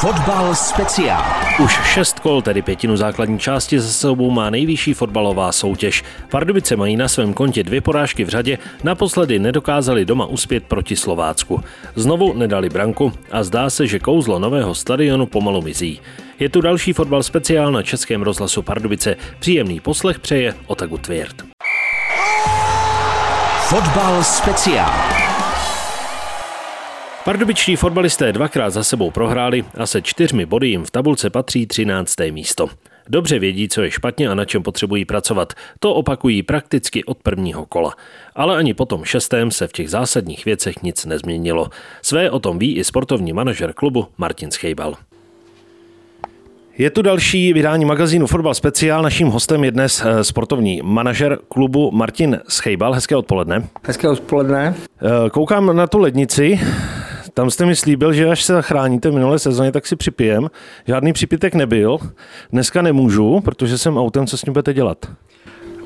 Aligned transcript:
Fotbal 0.00 0.54
speciál. 0.54 1.24
Už 1.64 1.72
šest 1.72 2.20
kol, 2.20 2.42
tedy 2.42 2.62
pětinu 2.62 2.96
základní 2.96 3.38
části 3.38 3.80
za 3.80 3.88
sebou 3.88 4.30
má 4.30 4.50
nejvyšší 4.50 4.94
fotbalová 4.94 5.52
soutěž. 5.52 6.04
Pardubice 6.30 6.76
mají 6.76 6.96
na 6.96 7.08
svém 7.08 7.34
kontě 7.34 7.62
dvě 7.62 7.80
porážky 7.80 8.24
v 8.24 8.28
řadě, 8.28 8.58
naposledy 8.84 9.38
nedokázali 9.38 10.04
doma 10.04 10.26
uspět 10.26 10.64
proti 10.64 10.96
Slovácku. 10.96 11.60
Znovu 11.94 12.34
nedali 12.34 12.68
branku 12.68 13.12
a 13.30 13.42
zdá 13.42 13.70
se, 13.70 13.86
že 13.86 13.98
kouzlo 13.98 14.38
nového 14.38 14.74
stadionu 14.74 15.26
pomalu 15.26 15.62
mizí. 15.62 16.00
Je 16.38 16.48
tu 16.48 16.60
další 16.60 16.92
fotbal 16.92 17.22
speciál 17.22 17.72
na 17.72 17.82
Českém 17.82 18.22
rozhlasu 18.22 18.62
Pardubice. 18.62 19.16
Příjemný 19.38 19.80
poslech 19.80 20.18
přeje 20.18 20.54
Otagu 20.66 20.98
Tvěrt. 20.98 21.42
Fotbal 23.68 24.24
speciál. 24.24 25.07
Pardubičtí 27.28 27.76
fotbalisté 27.76 28.32
dvakrát 28.32 28.70
za 28.70 28.84
sebou 28.84 29.10
prohráli 29.10 29.64
a 29.74 29.86
se 29.86 30.02
čtyřmi 30.02 30.46
body 30.46 30.68
jim 30.68 30.84
v 30.84 30.90
tabulce 30.90 31.30
patří 31.30 31.66
13. 31.66 32.14
místo. 32.30 32.68
Dobře 33.08 33.38
vědí, 33.38 33.68
co 33.68 33.82
je 33.82 33.90
špatně 33.90 34.28
a 34.28 34.34
na 34.34 34.44
čem 34.44 34.62
potřebují 34.62 35.04
pracovat. 35.04 35.52
To 35.80 35.94
opakují 35.94 36.42
prakticky 36.42 37.04
od 37.04 37.18
prvního 37.22 37.66
kola. 37.66 37.94
Ale 38.34 38.56
ani 38.56 38.74
po 38.74 38.84
tom 38.84 39.04
šestém 39.04 39.50
se 39.50 39.66
v 39.66 39.72
těch 39.72 39.90
zásadních 39.90 40.44
věcech 40.44 40.82
nic 40.82 41.04
nezměnilo. 41.04 41.68
Své 42.02 42.30
o 42.30 42.38
tom 42.38 42.58
ví 42.58 42.76
i 42.76 42.84
sportovní 42.84 43.32
manažer 43.32 43.72
klubu 43.72 44.06
Martin 44.18 44.50
Schejbal. 44.50 44.94
Je 46.78 46.90
tu 46.90 47.02
další 47.02 47.52
vydání 47.52 47.84
magazínu 47.84 48.26
Fotbal 48.26 48.54
Speciál. 48.54 49.02
Naším 49.02 49.28
hostem 49.28 49.64
je 49.64 49.70
dnes 49.70 50.02
eh, 50.04 50.24
sportovní 50.24 50.80
manažer 50.84 51.38
klubu 51.48 51.90
Martin 51.90 52.40
Schejbal. 52.48 52.92
Hezké 52.92 53.16
odpoledne. 53.16 53.68
Hezké 53.82 54.08
odpoledne. 54.08 54.74
Eh, 55.02 55.30
koukám 55.30 55.76
na 55.76 55.86
tu 55.86 55.98
lednici. 55.98 56.60
Tam 57.38 57.50
jste 57.50 57.66
mi 57.66 57.76
slíbil, 57.76 58.12
že 58.12 58.30
až 58.30 58.44
se 58.44 58.52
zachráníte 58.52 59.10
minulé 59.10 59.38
sezóně, 59.38 59.72
tak 59.72 59.86
si 59.86 59.96
připijem. 59.96 60.50
Žádný 60.86 61.12
připitek 61.12 61.54
nebyl. 61.54 61.98
Dneska 62.52 62.82
nemůžu, 62.82 63.40
protože 63.40 63.78
jsem 63.78 63.98
autem, 63.98 64.26
co 64.26 64.38
s 64.38 64.44
ním 64.44 64.52
budete 64.52 64.74
dělat? 64.74 64.98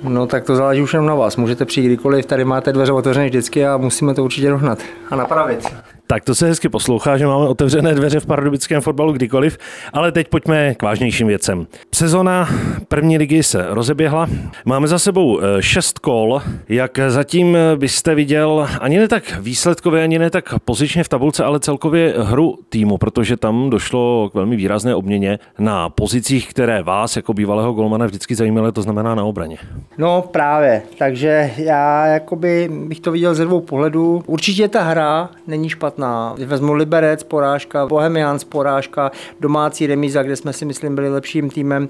No 0.02 0.26
tak 0.26 0.44
to 0.44 0.56
záleží 0.56 0.82
už 0.82 0.92
jenom 0.92 1.06
na 1.06 1.14
vás. 1.14 1.36
Můžete 1.36 1.64
přijít 1.64 1.86
kdykoliv, 1.86 2.26
tady 2.26 2.44
máte 2.44 2.72
dveře 2.72 2.92
otevřené 2.92 3.26
vždycky 3.26 3.66
a 3.66 3.76
musíme 3.76 4.14
to 4.14 4.24
určitě 4.24 4.48
dohnat 4.48 4.78
a 5.10 5.16
napravit. 5.16 5.74
Tak 6.12 6.24
to 6.24 6.34
se 6.34 6.46
hezky 6.46 6.68
poslouchá, 6.68 7.16
že 7.18 7.26
máme 7.26 7.46
otevřené 7.48 7.94
dveře 7.94 8.20
v 8.20 8.26
pardubickém 8.26 8.80
fotbalu 8.80 9.12
kdykoliv, 9.12 9.58
ale 9.92 10.12
teď 10.12 10.28
pojďme 10.28 10.74
k 10.74 10.82
vážnějším 10.82 11.26
věcem. 11.26 11.66
Sezona 11.94 12.48
první 12.88 13.18
ligy 13.18 13.42
se 13.42 13.66
rozeběhla. 13.68 14.26
Máme 14.64 14.88
za 14.88 14.98
sebou 14.98 15.40
eh, 15.40 15.62
šest 15.62 15.98
kol. 15.98 16.42
Jak 16.68 16.98
zatím 17.08 17.56
byste 17.76 18.14
viděl, 18.14 18.68
ani 18.80 18.98
ne 18.98 19.08
tak 19.08 19.38
výsledkově, 19.40 20.02
ani 20.02 20.18
ne 20.18 20.30
tak 20.30 20.54
pozičně 20.64 21.04
v 21.04 21.08
tabulce, 21.08 21.44
ale 21.44 21.60
celkově 21.60 22.14
hru 22.18 22.58
týmu, 22.68 22.98
protože 22.98 23.36
tam 23.36 23.70
došlo 23.70 24.30
k 24.32 24.34
velmi 24.34 24.56
výrazné 24.56 24.94
obměně 24.94 25.38
na 25.58 25.88
pozicích, 25.88 26.50
které 26.50 26.82
vás 26.82 27.16
jako 27.16 27.34
bývalého 27.34 27.72
golmana 27.72 28.06
vždycky 28.06 28.34
zajímaly, 28.34 28.72
to 28.72 28.82
znamená 28.82 29.14
na 29.14 29.24
obraně. 29.24 29.58
No 29.98 30.24
právě, 30.30 30.82
takže 30.98 31.50
já 31.56 32.06
jakoby 32.06 32.70
bych 32.86 33.00
to 33.00 33.12
viděl 33.12 33.34
ze 33.34 33.44
dvou 33.44 33.60
pohledů. 33.60 34.22
Určitě 34.26 34.68
ta 34.68 34.82
hra 34.82 35.30
není 35.46 35.68
špatná 35.68 36.01
špatná. 36.02 36.34
Vezmu 36.46 36.72
Liberec, 36.72 37.22
porážka, 37.22 37.86
Bohemians, 37.86 38.44
porážka, 38.44 39.10
domácí 39.40 39.86
remíza, 39.86 40.22
kde 40.22 40.36
jsme 40.36 40.52
si 40.52 40.64
myslím 40.64 40.94
byli 40.94 41.10
lepším 41.10 41.50
týmem, 41.50 41.88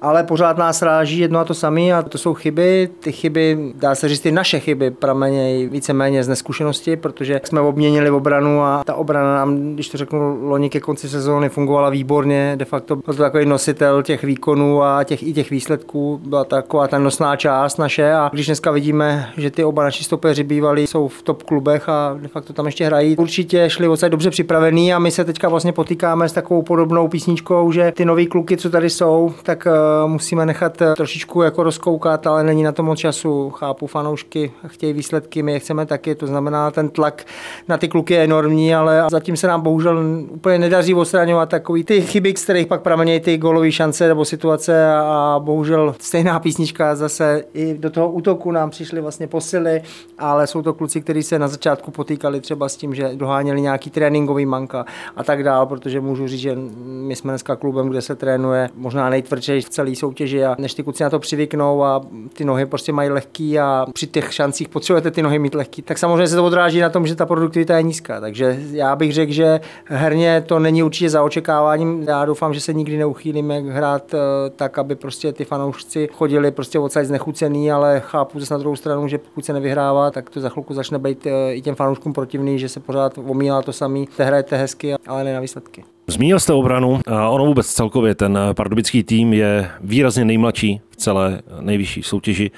ale 0.00 0.22
pořád 0.22 0.58
nás 0.58 0.82
ráží 0.82 1.18
jedno 1.18 1.38
a 1.38 1.44
to 1.44 1.54
samé 1.54 1.92
a 1.92 2.02
to 2.02 2.18
jsou 2.18 2.34
chyby. 2.34 2.88
Ty 3.00 3.12
chyby, 3.12 3.72
dá 3.74 3.94
se 3.94 4.08
říct, 4.08 4.20
ty 4.20 4.32
naše 4.32 4.60
chyby 4.60 4.90
pramenějí 4.90 5.66
víceméně 5.66 6.24
z 6.24 6.28
neskušenosti, 6.28 6.96
protože 6.96 7.40
jsme 7.44 7.60
obměnili 7.60 8.10
obranu 8.10 8.62
a 8.62 8.84
ta 8.84 8.94
obrana 8.94 9.34
nám, 9.34 9.74
když 9.74 9.88
to 9.88 9.98
řeknu, 9.98 10.48
loni 10.48 10.70
ke 10.70 10.80
konci 10.80 11.08
sezóny 11.08 11.48
fungovala 11.48 11.90
výborně, 11.90 12.52
de 12.56 12.64
facto 12.64 12.96
byl 12.96 13.14
to 13.14 13.22
takový 13.22 13.46
nositel 13.46 14.02
těch 14.02 14.24
výkonů 14.24 14.82
a 14.82 15.04
těch, 15.04 15.22
i 15.22 15.32
těch 15.32 15.50
výsledků, 15.50 16.20
byla 16.26 16.44
taková 16.44 16.88
ta 16.88 16.98
nosná 16.98 17.36
část 17.36 17.78
naše 17.78 18.12
a 18.12 18.30
když 18.32 18.46
dneska 18.46 18.70
vidíme, 18.70 19.28
že 19.36 19.50
ty 19.50 19.64
oba 19.64 19.84
naši 19.84 20.04
stopeři 20.04 20.44
bývalí 20.44 20.86
jsou 20.86 21.08
v 21.08 21.22
top 21.22 21.42
klubech 21.42 21.88
a 21.88 22.16
de 22.20 22.28
facto 22.28 22.52
tam 22.52 22.66
ještě 22.66 22.86
hrají, 22.86 23.16
určitě 23.16 23.53
určitě 23.54 23.70
šli 23.70 23.88
odsaď 23.88 24.10
dobře 24.10 24.30
připravený 24.30 24.94
a 24.94 24.98
my 24.98 25.10
se 25.10 25.24
teďka 25.24 25.48
vlastně 25.48 25.72
potýkáme 25.72 26.28
s 26.28 26.32
takovou 26.32 26.62
podobnou 26.62 27.08
písničkou, 27.08 27.72
že 27.72 27.92
ty 27.96 28.04
nový 28.04 28.26
kluky, 28.26 28.56
co 28.56 28.70
tady 28.70 28.90
jsou, 28.90 29.34
tak 29.42 29.66
uh, 29.66 30.10
musíme 30.10 30.46
nechat 30.46 30.80
uh, 30.80 30.94
trošičku 30.94 31.42
jako 31.42 31.62
rozkoukat, 31.62 32.26
ale 32.26 32.44
není 32.44 32.62
na 32.62 32.72
to 32.72 32.82
moc 32.82 32.98
času. 32.98 33.50
Chápu, 33.50 33.86
fanoušky 33.86 34.52
chtějí 34.66 34.92
výsledky, 34.92 35.42
my 35.42 35.52
je 35.52 35.58
chceme 35.58 35.86
taky, 35.86 36.14
to 36.14 36.26
znamená, 36.26 36.70
ten 36.70 36.88
tlak 36.88 37.24
na 37.68 37.76
ty 37.76 37.88
kluky 37.88 38.14
je 38.14 38.24
enormní, 38.24 38.74
ale 38.74 39.04
zatím 39.10 39.36
se 39.36 39.46
nám 39.46 39.60
bohužel 39.60 40.02
úplně 40.30 40.58
nedaří 40.58 40.94
odstraňovat 40.94 41.48
takový 41.48 41.84
ty 41.84 42.02
chyby, 42.02 42.34
z 42.36 42.44
kterých 42.44 42.66
pak 42.66 42.82
pramenějí 42.82 43.20
ty 43.20 43.38
golové 43.38 43.72
šance 43.72 44.08
nebo 44.08 44.24
situace 44.24 44.94
a 44.94 45.40
bohužel 45.44 45.94
stejná 46.00 46.40
písnička 46.40 46.94
zase 46.94 47.44
i 47.54 47.74
do 47.78 47.90
toho 47.90 48.10
útoku 48.10 48.50
nám 48.50 48.70
přišly 48.70 49.00
vlastně 49.00 49.26
posily, 49.26 49.82
ale 50.18 50.46
jsou 50.46 50.62
to 50.62 50.74
kluci, 50.74 51.00
kteří 51.00 51.22
se 51.22 51.38
na 51.38 51.48
začátku 51.48 51.90
potýkali 51.90 52.40
třeba 52.40 52.68
s 52.68 52.76
tím, 52.76 52.94
že 52.94 53.10
dohání 53.14 53.33
doháněli 53.34 53.60
nějaký 53.60 53.90
tréninkový 53.90 54.46
manka 54.46 54.84
a 55.16 55.24
tak 55.24 55.42
dál, 55.42 55.66
protože 55.66 56.00
můžu 56.00 56.28
říct, 56.28 56.40
že 56.40 56.56
my 56.84 57.16
jsme 57.16 57.32
dneska 57.32 57.56
klubem, 57.56 57.88
kde 57.88 58.02
se 58.02 58.14
trénuje 58.14 58.68
možná 58.74 59.10
nejtvrdší 59.10 59.60
v 59.60 59.68
celé 59.68 59.96
soutěži 59.96 60.44
a 60.44 60.54
než 60.58 60.74
ty 60.74 60.82
kluci 60.82 61.02
na 61.02 61.10
to 61.10 61.18
přivyknou 61.18 61.84
a 61.84 62.00
ty 62.32 62.44
nohy 62.44 62.66
prostě 62.66 62.92
mají 62.92 63.10
lehký 63.10 63.58
a 63.58 63.86
při 63.92 64.06
těch 64.06 64.34
šancích 64.34 64.68
potřebujete 64.68 65.10
ty 65.10 65.22
nohy 65.22 65.38
mít 65.38 65.54
lehký, 65.54 65.82
tak 65.82 65.98
samozřejmě 65.98 66.26
se 66.26 66.36
to 66.36 66.44
odráží 66.44 66.80
na 66.80 66.88
tom, 66.90 67.06
že 67.06 67.14
ta 67.14 67.26
produktivita 67.26 67.76
je 67.76 67.82
nízká. 67.82 68.20
Takže 68.20 68.58
já 68.72 68.96
bych 68.96 69.12
řekl, 69.12 69.32
že 69.32 69.60
herně 69.84 70.44
to 70.46 70.58
není 70.58 70.82
určitě 70.82 71.10
za 71.10 71.22
očekáváním. 71.22 72.02
Já 72.02 72.24
doufám, 72.24 72.54
že 72.54 72.60
se 72.60 72.72
nikdy 72.72 72.96
neuchýlíme 72.96 73.60
hrát 73.60 74.14
eh, 74.14 74.18
tak, 74.56 74.78
aby 74.78 74.94
prostě 74.94 75.32
ty 75.32 75.44
fanoušci 75.44 76.08
chodili 76.12 76.50
prostě 76.50 76.78
odsaď 76.78 77.06
znechucený, 77.06 77.72
ale 77.72 78.00
chápu 78.00 78.40
zase 78.40 78.54
na 78.54 78.58
druhou 78.58 78.76
stranu, 78.76 79.08
že 79.08 79.18
pokud 79.18 79.44
se 79.44 79.52
nevyhrává, 79.52 80.10
tak 80.10 80.30
to 80.30 80.40
za 80.40 80.48
chvilku 80.48 80.74
začne 80.74 80.98
být 80.98 81.26
eh, 81.26 81.54
i 81.54 81.62
těm 81.62 81.74
fanouškům 81.74 82.12
protivný, 82.12 82.58
že 82.58 82.68
se 82.68 82.80
pořád 82.80 83.18
omílá 83.26 83.62
to 83.62 83.72
samý, 83.72 84.08
hrajete 84.18 84.56
hezky, 84.56 84.94
ale 85.06 85.24
ne 85.24 85.34
na 85.34 85.40
výsledky. 85.40 85.84
Zmínil 86.06 86.40
jste 86.40 86.52
obranu. 86.52 87.00
Ono 87.28 87.46
vůbec 87.46 87.66
celkově 87.66 88.14
ten 88.14 88.38
pardubický 88.56 89.02
tým 89.02 89.32
je 89.32 89.70
výrazně 89.80 90.24
nejmladší 90.24 90.80
v 90.90 90.96
celé 90.96 91.42
nejvyšší 91.60 92.02
soutěži 92.02 92.50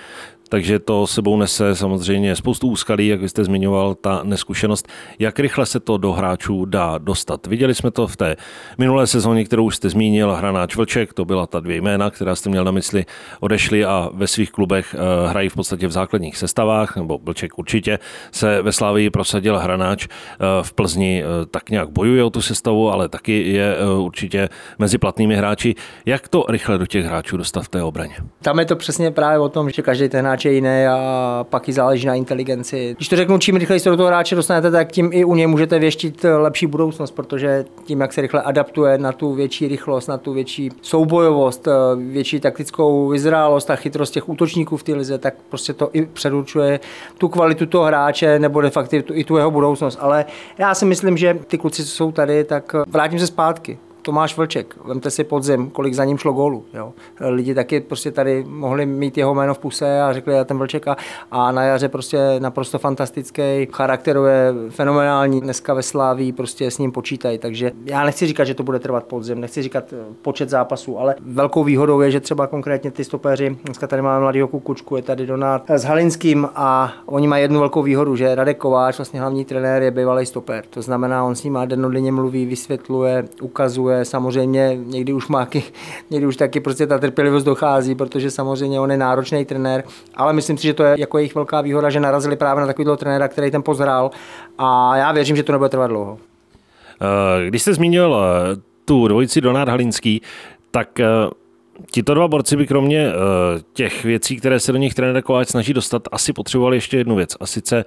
takže 0.48 0.78
to 0.78 1.06
sebou 1.06 1.36
nese 1.36 1.74
samozřejmě 1.74 2.36
spoustu 2.36 2.68
úskalí, 2.68 3.08
jak 3.08 3.22
jste 3.22 3.44
zmiňoval, 3.44 3.94
ta 3.94 4.20
neskušenost. 4.24 4.88
Jak 5.18 5.38
rychle 5.38 5.66
se 5.66 5.80
to 5.80 5.96
do 5.96 6.12
hráčů 6.12 6.64
dá 6.64 6.98
dostat? 6.98 7.46
Viděli 7.46 7.74
jsme 7.74 7.90
to 7.90 8.06
v 8.06 8.16
té 8.16 8.36
minulé 8.78 9.06
sezóně, 9.06 9.44
kterou 9.44 9.70
jste 9.70 9.90
zmínil, 9.90 10.34
hranáč 10.34 10.76
Vlček, 10.76 11.14
to 11.14 11.24
byla 11.24 11.46
ta 11.46 11.60
dvě 11.60 11.76
jména, 11.76 12.10
která 12.10 12.36
jste 12.36 12.50
měl 12.50 12.64
na 12.64 12.70
mysli, 12.70 13.04
odešli 13.40 13.84
a 13.84 14.10
ve 14.12 14.26
svých 14.26 14.50
klubech 14.50 14.94
eh, 14.94 15.28
hrají 15.28 15.48
v 15.48 15.54
podstatě 15.54 15.86
v 15.86 15.92
základních 15.92 16.36
sestavách, 16.36 16.96
nebo 16.96 17.18
Vlček 17.22 17.58
určitě 17.58 17.98
se 18.32 18.62
ve 18.62 18.72
Slávii 18.72 19.10
prosadil 19.10 19.58
hranáč 19.58 20.06
eh, 20.06 20.44
v 20.62 20.72
Plzni, 20.72 21.24
eh, 21.24 21.46
tak 21.46 21.70
nějak 21.70 21.90
bojuje 21.90 22.24
o 22.24 22.30
tu 22.30 22.42
sestavu, 22.42 22.90
ale 22.92 23.08
taky 23.08 23.52
je 23.52 23.76
určitě 23.98 24.48
mezi 24.78 24.98
platnými 24.98 25.36
hráči. 25.36 25.74
Jak 26.06 26.28
to 26.28 26.44
rychle 26.48 26.78
do 26.78 26.86
těch 26.86 27.04
hráčů 27.04 27.36
dostat 27.36 27.62
v 27.62 27.68
té 27.68 27.82
obraně? 27.82 28.14
Tam 28.42 28.58
je 28.58 28.64
to 28.64 28.76
přesně 28.76 29.10
právě 29.10 29.38
o 29.38 29.48
tom, 29.48 29.70
že 29.70 29.82
každý 29.82 30.08
ten 30.08 30.24
je 30.44 30.52
jiný 30.52 30.86
a 30.90 31.46
pak 31.50 31.68
i 31.68 31.72
záleží 31.72 32.06
na 32.06 32.14
inteligenci. 32.14 32.94
Když 32.96 33.08
to 33.08 33.16
řeknu, 33.16 33.38
čím 33.38 33.56
rychleji 33.56 33.80
se 33.80 33.90
do 33.90 33.96
toho 33.96 34.06
hráče 34.06 34.34
dostanete, 34.34 34.70
tak 34.70 34.92
tím 34.92 35.10
i 35.12 35.24
u 35.24 35.34
něj 35.34 35.46
můžete 35.46 35.78
věštit 35.78 36.24
lepší 36.38 36.66
budoucnost, 36.66 37.10
protože 37.10 37.64
tím, 37.84 38.00
jak 38.00 38.12
se 38.12 38.20
rychle 38.20 38.42
adaptuje 38.42 38.98
na 38.98 39.12
tu 39.12 39.34
větší 39.34 39.68
rychlost, 39.68 40.06
na 40.06 40.18
tu 40.18 40.32
větší 40.32 40.70
soubojovost, 40.82 41.68
větší 41.96 42.40
taktickou 42.40 43.08
vyzrálost 43.08 43.70
a 43.70 43.76
chytrost 43.76 44.12
těch 44.12 44.28
útočníků 44.28 44.76
v 44.76 44.82
té 44.82 44.94
lize, 44.94 45.18
tak 45.18 45.34
prostě 45.48 45.72
to 45.72 45.90
i 45.92 46.06
předurčuje 46.06 46.80
tu 47.18 47.28
kvalitu 47.28 47.66
toho 47.66 47.84
hráče 47.84 48.38
nebo 48.38 48.60
de 48.60 48.70
facto 48.70 48.96
i 49.12 49.24
tu 49.24 49.36
jeho 49.36 49.50
budoucnost. 49.50 49.98
Ale 50.00 50.24
já 50.58 50.74
si 50.74 50.84
myslím, 50.84 51.16
že 51.16 51.38
ty 51.46 51.58
kluci, 51.58 51.84
co 51.84 51.90
jsou 51.90 52.12
tady, 52.12 52.44
tak 52.44 52.72
vrátím 52.88 53.18
se 53.18 53.26
zpátky. 53.26 53.78
Tomáš 54.06 54.36
Vlček, 54.36 54.76
vemte 54.84 55.10
si 55.10 55.24
podzim, 55.24 55.70
kolik 55.70 55.94
za 55.94 56.04
ním 56.04 56.18
šlo 56.18 56.32
gólu. 56.32 56.64
Jo. 56.74 56.92
Lidi 57.20 57.54
taky 57.54 57.80
prostě 57.80 58.10
tady 58.10 58.44
mohli 58.48 58.86
mít 58.86 59.18
jeho 59.18 59.34
jméno 59.34 59.54
v 59.54 59.58
puse 59.58 60.02
a 60.02 60.12
řekli, 60.12 60.34
já 60.34 60.44
ten 60.44 60.58
Vlček 60.58 60.88
a, 60.88 60.96
a 61.30 61.52
na 61.52 61.62
jaře 61.62 61.88
prostě 61.88 62.18
naprosto 62.38 62.78
fantastický, 62.78 63.68
charakteru 63.72 64.24
je 64.24 64.52
fenomenální, 64.70 65.40
dneska 65.40 65.74
ve 65.74 65.82
Sláví 65.82 66.32
prostě 66.32 66.70
s 66.70 66.78
ním 66.78 66.92
počítají, 66.92 67.38
takže 67.38 67.72
já 67.84 68.04
nechci 68.04 68.26
říkat, 68.26 68.44
že 68.44 68.54
to 68.54 68.62
bude 68.62 68.78
trvat 68.78 69.04
podzim, 69.04 69.40
nechci 69.40 69.62
říkat 69.62 69.92
eh, 69.92 69.96
počet 70.22 70.48
zápasů, 70.48 70.98
ale 70.98 71.14
velkou 71.20 71.64
výhodou 71.64 72.00
je, 72.00 72.10
že 72.10 72.20
třeba 72.20 72.46
konkrétně 72.46 72.90
ty 72.90 73.04
stopeři, 73.04 73.56
dneska 73.64 73.86
tady 73.86 74.02
máme 74.02 74.20
mladýho 74.20 74.48
Kukučku, 74.48 74.96
je 74.96 75.02
tady 75.02 75.26
Donát 75.26 75.70
s 75.70 75.84
Halinským 75.84 76.48
a 76.54 76.92
oni 77.06 77.28
mají 77.28 77.42
jednu 77.42 77.60
velkou 77.60 77.82
výhodu, 77.82 78.16
že 78.16 78.34
Radek 78.34 78.58
Kováč, 78.58 78.98
vlastně 78.98 79.20
hlavní 79.20 79.44
trenér, 79.44 79.82
je 79.82 79.90
bývalý 79.90 80.26
stoper. 80.26 80.64
To 80.70 80.82
znamená, 80.82 81.24
on 81.24 81.34
s 81.34 81.44
ním 81.44 81.58
dennodenně 81.64 82.12
mluví, 82.12 82.46
vysvětluje, 82.46 83.24
ukazuje, 83.42 83.95
samozřejmě 84.04 84.78
někdy 84.84 85.12
už 85.12 85.28
má, 85.28 85.48
někdy 86.10 86.26
už 86.26 86.36
taky 86.36 86.60
prostě 86.60 86.86
ta 86.86 86.98
trpělivost 86.98 87.44
dochází, 87.44 87.94
protože 87.94 88.30
samozřejmě 88.30 88.80
on 88.80 88.90
je 88.90 88.96
náročný 88.96 89.44
trenér, 89.44 89.84
ale 90.14 90.32
myslím 90.32 90.58
si, 90.58 90.62
že 90.62 90.74
to 90.74 90.82
je 90.82 90.94
jako 90.98 91.18
jejich 91.18 91.34
velká 91.34 91.60
výhoda, 91.60 91.90
že 91.90 92.00
narazili 92.00 92.36
právě 92.36 92.60
na 92.60 92.66
takového 92.66 92.96
trenéra, 92.96 93.28
který 93.28 93.50
ten 93.50 93.62
pozrál 93.62 94.10
a 94.58 94.96
já 94.96 95.12
věřím, 95.12 95.36
že 95.36 95.42
to 95.42 95.52
nebude 95.52 95.68
trvat 95.68 95.86
dlouho. 95.86 96.18
Eh, 97.02 97.48
když 97.48 97.62
jste 97.62 97.74
zmínil 97.74 98.16
eh, 98.16 98.56
tu 98.84 99.08
dvojici 99.08 99.40
Donát 99.40 99.68
Halinský, 99.68 100.22
tak 100.70 101.00
eh, 101.00 101.06
Tito 101.90 102.14
dva 102.14 102.28
borci 102.28 102.56
by 102.56 102.66
kromě 102.66 103.08
uh, 103.08 103.12
těch 103.72 104.04
věcí, 104.04 104.36
které 104.36 104.60
se 104.60 104.72
do 104.72 104.78
nich 104.78 104.94
trenér 104.94 105.22
Kováč 105.22 105.48
snaží 105.48 105.72
dostat, 105.72 106.02
asi 106.12 106.32
potřebovali 106.32 106.76
ještě 106.76 106.96
jednu 106.96 107.16
věc, 107.16 107.36
a 107.40 107.46
sice 107.46 107.84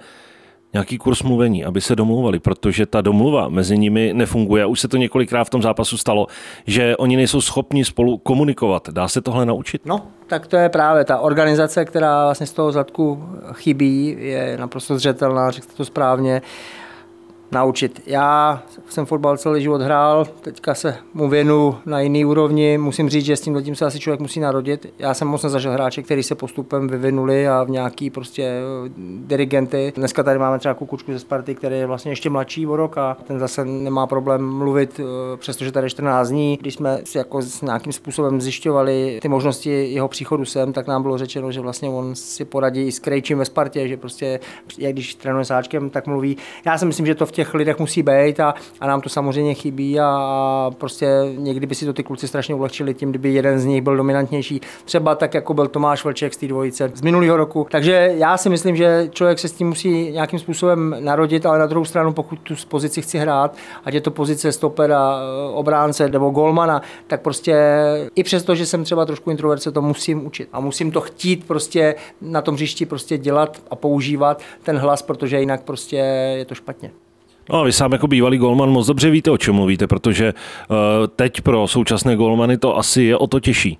nějaký 0.72 0.98
kurz 0.98 1.22
mluvení, 1.22 1.64
aby 1.64 1.80
se 1.80 1.96
domluvali, 1.96 2.38
protože 2.38 2.86
ta 2.86 3.00
domluva 3.00 3.48
mezi 3.48 3.78
nimi 3.78 4.10
nefunguje. 4.14 4.66
Už 4.66 4.80
se 4.80 4.88
to 4.88 4.96
několikrát 4.96 5.44
v 5.44 5.50
tom 5.50 5.62
zápasu 5.62 5.96
stalo, 5.98 6.26
že 6.66 6.96
oni 6.96 7.16
nejsou 7.16 7.40
schopni 7.40 7.84
spolu 7.84 8.18
komunikovat. 8.18 8.88
Dá 8.90 9.08
se 9.08 9.20
tohle 9.20 9.46
naučit? 9.46 9.82
No, 9.84 10.02
tak 10.26 10.46
to 10.46 10.56
je 10.56 10.68
právě 10.68 11.04
ta 11.04 11.18
organizace, 11.18 11.84
která 11.84 12.24
vlastně 12.24 12.46
z 12.46 12.52
toho 12.52 12.72
zadku 12.72 13.24
chybí, 13.52 14.16
je 14.18 14.56
naprosto 14.60 14.96
zřetelná, 14.96 15.50
řekl 15.50 15.66
to 15.76 15.84
správně 15.84 16.42
naučit. 17.52 18.02
Já 18.06 18.62
jsem 18.88 19.06
fotbal 19.06 19.36
celý 19.36 19.62
život 19.62 19.80
hrál, 19.80 20.24
teďka 20.40 20.74
se 20.74 20.96
mu 21.14 21.28
věnu 21.28 21.78
na 21.86 22.00
jiný 22.00 22.24
úrovni. 22.24 22.78
Musím 22.78 23.08
říct, 23.08 23.24
že 23.24 23.36
s 23.36 23.40
tím 23.40 23.62
tím 23.62 23.74
se 23.74 23.86
asi 23.86 24.00
člověk 24.00 24.20
musí 24.20 24.40
narodit. 24.40 24.94
Já 24.98 25.14
jsem 25.14 25.28
moc 25.28 25.42
nezažil 25.42 25.72
hráče, 25.72 26.02
který 26.02 26.22
se 26.22 26.34
postupem 26.34 26.88
vyvinuli 26.88 27.48
a 27.48 27.64
v 27.64 27.70
nějaký 27.70 28.10
prostě 28.10 28.42
eh, 28.42 28.90
dirigenty. 29.26 29.92
Dneska 29.96 30.22
tady 30.22 30.38
máme 30.38 30.58
třeba 30.58 30.74
kukučku 30.74 31.12
ze 31.12 31.18
Sparty, 31.18 31.54
který 31.54 31.78
je 31.78 31.86
vlastně 31.86 32.12
ještě 32.12 32.30
mladší 32.30 32.66
o 32.66 32.76
rok 32.76 32.98
a 32.98 33.16
ten 33.26 33.38
zase 33.38 33.64
nemá 33.64 34.06
problém 34.06 34.46
mluvit, 34.46 35.00
eh, 35.00 35.36
přestože 35.36 35.72
tady 35.72 35.90
14 35.90 36.28
dní. 36.28 36.58
Když 36.60 36.74
jsme 36.74 37.00
si 37.04 37.18
jako 37.18 37.42
s 37.42 37.62
nějakým 37.62 37.92
způsobem 37.92 38.40
zjišťovali 38.40 39.18
ty 39.22 39.28
možnosti 39.28 39.92
jeho 39.92 40.08
příchodu 40.08 40.44
sem, 40.44 40.72
tak 40.72 40.86
nám 40.86 41.02
bylo 41.02 41.18
řečeno, 41.18 41.52
že 41.52 41.60
vlastně 41.60 41.88
on 41.88 42.14
si 42.14 42.44
poradí 42.44 42.86
i 42.86 42.92
s 42.92 42.98
Krejčím 42.98 43.38
ve 43.38 43.44
Spartě, 43.44 43.88
že 43.88 43.96
prostě, 43.96 44.40
jak 44.78 44.92
když 44.92 45.14
trénuje 45.14 45.44
s 45.44 45.50
Háčkem, 45.50 45.90
tak 45.90 46.06
mluví. 46.06 46.36
Já 46.66 46.78
si 46.78 46.86
myslím, 46.86 47.06
že 47.06 47.14
to 47.14 47.26
v 47.26 47.32
těch 47.32 47.39
lidech 47.54 47.78
musí 47.78 48.02
být 48.02 48.40
a, 48.40 48.54
a 48.80 48.86
nám 48.86 49.00
to 49.00 49.08
samozřejmě 49.08 49.54
chybí 49.54 50.00
a 50.00 50.70
prostě 50.78 51.08
někdy 51.36 51.66
by 51.66 51.74
si 51.74 51.86
to 51.86 51.92
ty 51.92 52.02
kluci 52.02 52.28
strašně 52.28 52.54
ulehčili 52.54 52.94
tím, 52.94 53.10
kdyby 53.10 53.34
jeden 53.34 53.58
z 53.58 53.64
nich 53.64 53.82
byl 53.82 53.96
dominantnější. 53.96 54.60
Třeba 54.84 55.14
tak, 55.14 55.34
jako 55.34 55.54
byl 55.54 55.66
Tomáš 55.68 56.04
Vlček 56.04 56.34
z 56.34 56.36
té 56.36 56.46
dvojice 56.46 56.90
z 56.94 57.02
minulého 57.02 57.36
roku. 57.36 57.66
Takže 57.70 58.12
já 58.16 58.36
si 58.36 58.48
myslím, 58.48 58.76
že 58.76 59.08
člověk 59.10 59.38
se 59.38 59.48
s 59.48 59.52
tím 59.52 59.68
musí 59.68 60.10
nějakým 60.10 60.38
způsobem 60.38 60.96
narodit, 61.00 61.46
ale 61.46 61.58
na 61.58 61.66
druhou 61.66 61.84
stranu, 61.84 62.12
pokud 62.12 62.38
tu 62.38 62.54
pozici 62.68 63.02
chci 63.02 63.18
hrát, 63.18 63.56
ať 63.84 63.94
je 63.94 64.00
to 64.00 64.10
pozice 64.10 64.52
stopera, 64.52 65.16
obránce 65.52 66.08
nebo 66.08 66.30
golmana, 66.30 66.82
tak 67.06 67.22
prostě 67.22 67.56
i 68.14 68.22
přesto, 68.22 68.54
že 68.54 68.66
jsem 68.66 68.84
třeba 68.84 69.04
trošku 69.04 69.30
introvert, 69.30 69.62
se 69.62 69.72
to 69.72 69.82
musím 69.82 70.26
učit 70.26 70.48
a 70.52 70.60
musím 70.60 70.92
to 70.92 71.00
chtít 71.00 71.46
prostě 71.46 71.94
na 72.20 72.42
tom 72.42 72.54
hřišti 72.54 72.86
prostě 72.86 73.18
dělat 73.18 73.62
a 73.70 73.76
používat 73.76 74.42
ten 74.62 74.78
hlas, 74.78 75.02
protože 75.02 75.40
jinak 75.40 75.62
prostě 75.62 75.96
je 76.36 76.44
to 76.44 76.54
špatně. 76.54 76.90
No 77.50 77.58
a 77.58 77.64
vy 77.64 77.72
sám 77.72 77.92
jako 77.92 78.06
bývalý 78.06 78.38
golman 78.38 78.70
moc 78.70 78.86
dobře 78.86 79.10
víte, 79.10 79.30
o 79.30 79.38
čem 79.38 79.54
mluvíte, 79.54 79.86
protože 79.86 80.34
uh, 80.34 80.76
teď 81.16 81.40
pro 81.40 81.68
současné 81.68 82.16
golmany 82.16 82.58
to 82.58 82.78
asi 82.78 83.02
je 83.02 83.16
o 83.16 83.26
to 83.26 83.40
těžší. 83.40 83.78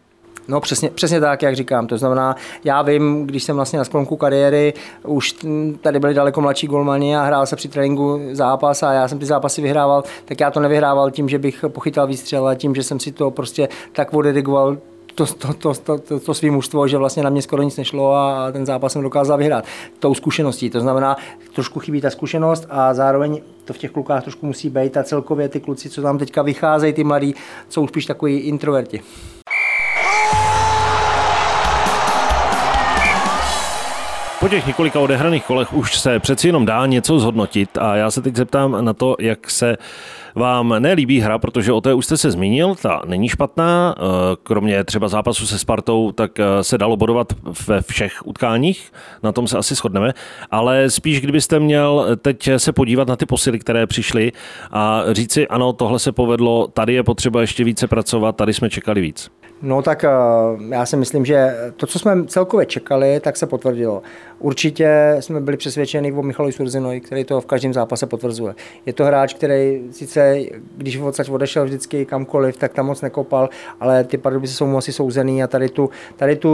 No 0.49 0.61
přesně, 0.61 0.91
přesně 0.91 1.21
tak, 1.21 1.43
jak 1.43 1.57
říkám. 1.57 1.87
To 1.87 1.99
znamená, 1.99 2.37
já 2.65 2.83
vím, 2.83 3.27
když 3.27 3.43
jsem 3.45 3.57
vlastně 3.57 3.79
na 3.79 3.85
sklonku 3.85 4.17
kariéry, 4.17 4.75
už 5.07 5.35
tady 5.81 6.01
byli 6.01 6.15
daleko 6.15 6.41
mladší 6.41 6.67
golmani 6.67 7.17
a 7.17 7.23
hrál 7.23 7.47
se 7.47 7.57
při 7.57 7.69
tréninku 7.69 8.21
zápas 8.33 8.83
a 8.83 8.93
já 8.93 9.09
jsem 9.09 9.19
ty 9.19 9.27
zápasy 9.27 9.63
vyhrával, 9.63 10.05
tak 10.25 10.41
já 10.41 10.51
to 10.51 10.61
nevyhrával 10.61 11.11
tím, 11.11 11.29
že 11.29 11.39
bych 11.39 11.65
pochytal 11.69 12.07
výstřel, 12.07 12.45
ale 12.45 12.57
tím, 12.57 12.75
že 12.75 12.83
jsem 12.83 13.01
si 13.01 13.13
to 13.13 13.31
prostě 13.31 13.69
tak 13.93 14.15
odedigoval 14.15 14.77
to, 15.15 15.27
to, 15.27 15.55
to, 15.55 15.75
to, 15.75 15.99
to, 15.99 16.21
to 16.21 16.35
svým 16.35 16.55
mužstvo, 16.55 16.89
že 16.89 16.97
vlastně 16.97 17.23
na 17.23 17.31
mě 17.31 17.43
skoro 17.43 17.63
nic 17.63 17.77
nešlo 17.77 18.15
a 18.15 18.53
ten 18.53 18.67
zápas 18.67 18.93
jsem 18.93 19.03
dokázal 19.03 19.39
vyhrát 19.39 19.65
tou 19.99 20.15
zkušeností. 20.15 20.71
To 20.71 20.81
znamená, 20.81 21.17
trošku 21.55 21.81
chybí 21.81 22.01
ta 22.01 22.11
zkušenost 22.11 22.67
a 22.71 22.95
zároveň 22.95 23.41
to 23.65 23.73
v 23.73 23.79
těch 23.79 23.91
klukách 23.91 24.23
trošku 24.23 24.47
musí 24.47 24.71
být 24.71 24.97
a 24.97 25.03
celkově 25.03 25.49
ty 25.49 25.61
kluci, 25.61 25.91
co 25.91 26.03
tam 26.03 26.19
teďka 26.19 26.43
vycházejí, 26.43 26.93
ty 26.93 27.05
mladí, 27.05 27.35
jsou 27.69 27.87
spíš 27.87 28.07
takový 28.07 28.39
introverti. 28.39 29.01
Těch 34.51 34.67
několika 34.67 35.01
odehraných 35.01 35.45
kolech 35.45 35.73
už 35.73 35.99
se 35.99 36.19
přeci 36.19 36.49
jenom 36.49 36.67
dá 36.67 36.87
něco 36.87 37.19
zhodnotit 37.19 37.79
a 37.79 37.97
já 37.97 38.11
se 38.11 38.23
teď 38.23 38.37
zeptám 38.37 38.85
na 38.85 38.93
to, 38.93 39.17
jak 39.21 39.51
se 39.51 39.77
vám 40.35 40.75
nelíbí 40.79 41.21
hra, 41.21 41.39
protože 41.39 41.73
o 41.73 41.81
té 41.81 41.95
už 41.95 42.05
jste 42.05 42.17
se 42.17 42.31
zmínil, 42.31 42.75
ta 42.75 43.03
není 43.07 43.29
špatná, 43.29 43.95
eh, 43.99 44.03
kromě 44.43 44.85
třeba 44.85 45.09
zápasu 45.09 45.47
se 45.47 45.59
Spartou, 45.59 46.13
tak 46.13 46.41
eh, 46.41 46.65
se 46.65 46.79
dalo 46.79 46.97
bodovat 46.97 47.33
ve 47.67 47.83
všech 47.83 48.13
utkáních, 48.27 48.93
na 49.23 49.33
tom 49.33 49.49
se 49.49 49.59
asi 49.59 49.75
shodneme, 49.75 50.13
ale 50.51 50.91
spíš 50.91 51.21
kdybyste 51.21 51.61
měl 51.61 52.17
teď 52.23 52.51
se 52.57 52.73
podívat 52.73 53.09
na 53.09 53.17
ty 53.17 53.27
posily, 53.27 53.59
které 53.59 53.87
přišly 53.87 54.33
a 54.71 55.03
říci, 55.13 55.49
ano, 55.49 55.73
tohle 55.73 55.99
se 55.99 56.13
povedlo, 56.13 56.69
tady 56.69 56.95
je 56.95 57.03
potřeba 57.03 57.41
ještě 57.41 57.65
více 57.65 57.87
pracovat, 57.87 58.37
tady 58.37 58.55
jsme 58.55 58.71
čekali 58.71 59.01
víc. 59.01 59.31
No 59.63 59.83
tak 59.83 60.05
eh, 60.05 60.09
já 60.69 60.87
si 60.87 60.97
myslím, 60.97 61.25
že 61.25 61.57
to, 61.77 61.87
co 61.87 61.99
jsme 61.99 62.25
celkově 62.27 62.67
čekali, 62.67 63.21
tak 63.21 63.37
se 63.37 63.47
potvrdilo. 63.47 64.03
Určitě 64.41 65.17
jsme 65.21 65.41
byli 65.41 65.57
přesvědčeni 65.57 66.13
o 66.13 66.23
Michalovi 66.23 66.53
Surzinovi, 66.53 67.01
který 67.01 67.25
to 67.25 67.41
v 67.41 67.47
každém 67.47 67.73
zápase 67.73 68.07
potvrzuje. 68.07 68.55
Je 68.87 68.93
to 68.93 69.05
hráč, 69.05 69.35
který 69.35 69.83
sice, 69.91 70.37
když 70.77 70.99
odsaď 70.99 71.31
odešel 71.31 71.65
vždycky 71.65 72.05
kamkoliv, 72.07 72.57
tak 72.57 72.73
tam 72.73 72.87
moc 72.87 73.01
nekopal, 73.01 73.49
ale 73.81 74.05
ty 74.05 74.19
Pardubice 74.19 74.55
jsou 74.55 74.67
mu 74.67 74.79
asi 74.79 74.93
souzený 74.93 75.43
a 75.43 75.47
tady 75.47 75.69
tu, 75.69 75.91
tady 76.17 76.37
tu 76.37 76.51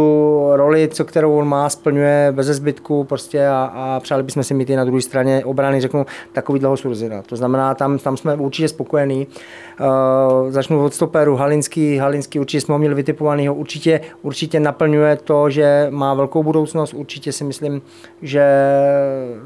roli, 0.53 0.88
co 0.88 1.05
kterou 1.05 1.38
on 1.38 1.49
má, 1.49 1.69
splňuje 1.69 2.33
bez 2.33 2.47
zbytku 2.47 3.05
prostě 3.05 3.47
a, 3.47 3.73
a 3.75 4.00
přáli 4.00 4.23
bychom 4.23 4.43
si 4.44 4.55
mít 4.55 4.71
i 4.71 4.77
na 4.77 4.85
druhé 4.85 5.03
straně 5.03 5.44
obrany, 5.44 5.81
řeknu, 5.81 6.06
takový 6.33 6.61
dlouho 6.61 6.77
Surzina. 6.77 7.23
To 7.23 7.37
znamená, 7.37 7.75
tam, 7.75 7.99
tam 7.99 8.17
jsme 8.17 8.35
určitě 8.35 8.69
spokojení. 8.69 9.27
Uh, 9.81 10.50
začnu 10.50 10.85
od 10.85 10.94
stoperu, 10.94 11.37
Halinský, 11.37 11.97
Halinský 11.97 12.41
určitě 12.41 12.61
jsme 12.61 12.73
ho 12.73 12.79
měli 12.79 12.94
vytipovaný, 12.94 13.49
určitě, 13.49 14.00
určitě 14.23 14.61
naplňuje 14.61 15.17
to, 15.17 15.50
že 15.50 15.87
má 15.91 16.15
velkou 16.15 16.43
budoucnost, 16.43 16.94
určitě 16.94 17.33
si 17.33 17.44
myslím, 17.44 17.75
že 18.23 18.44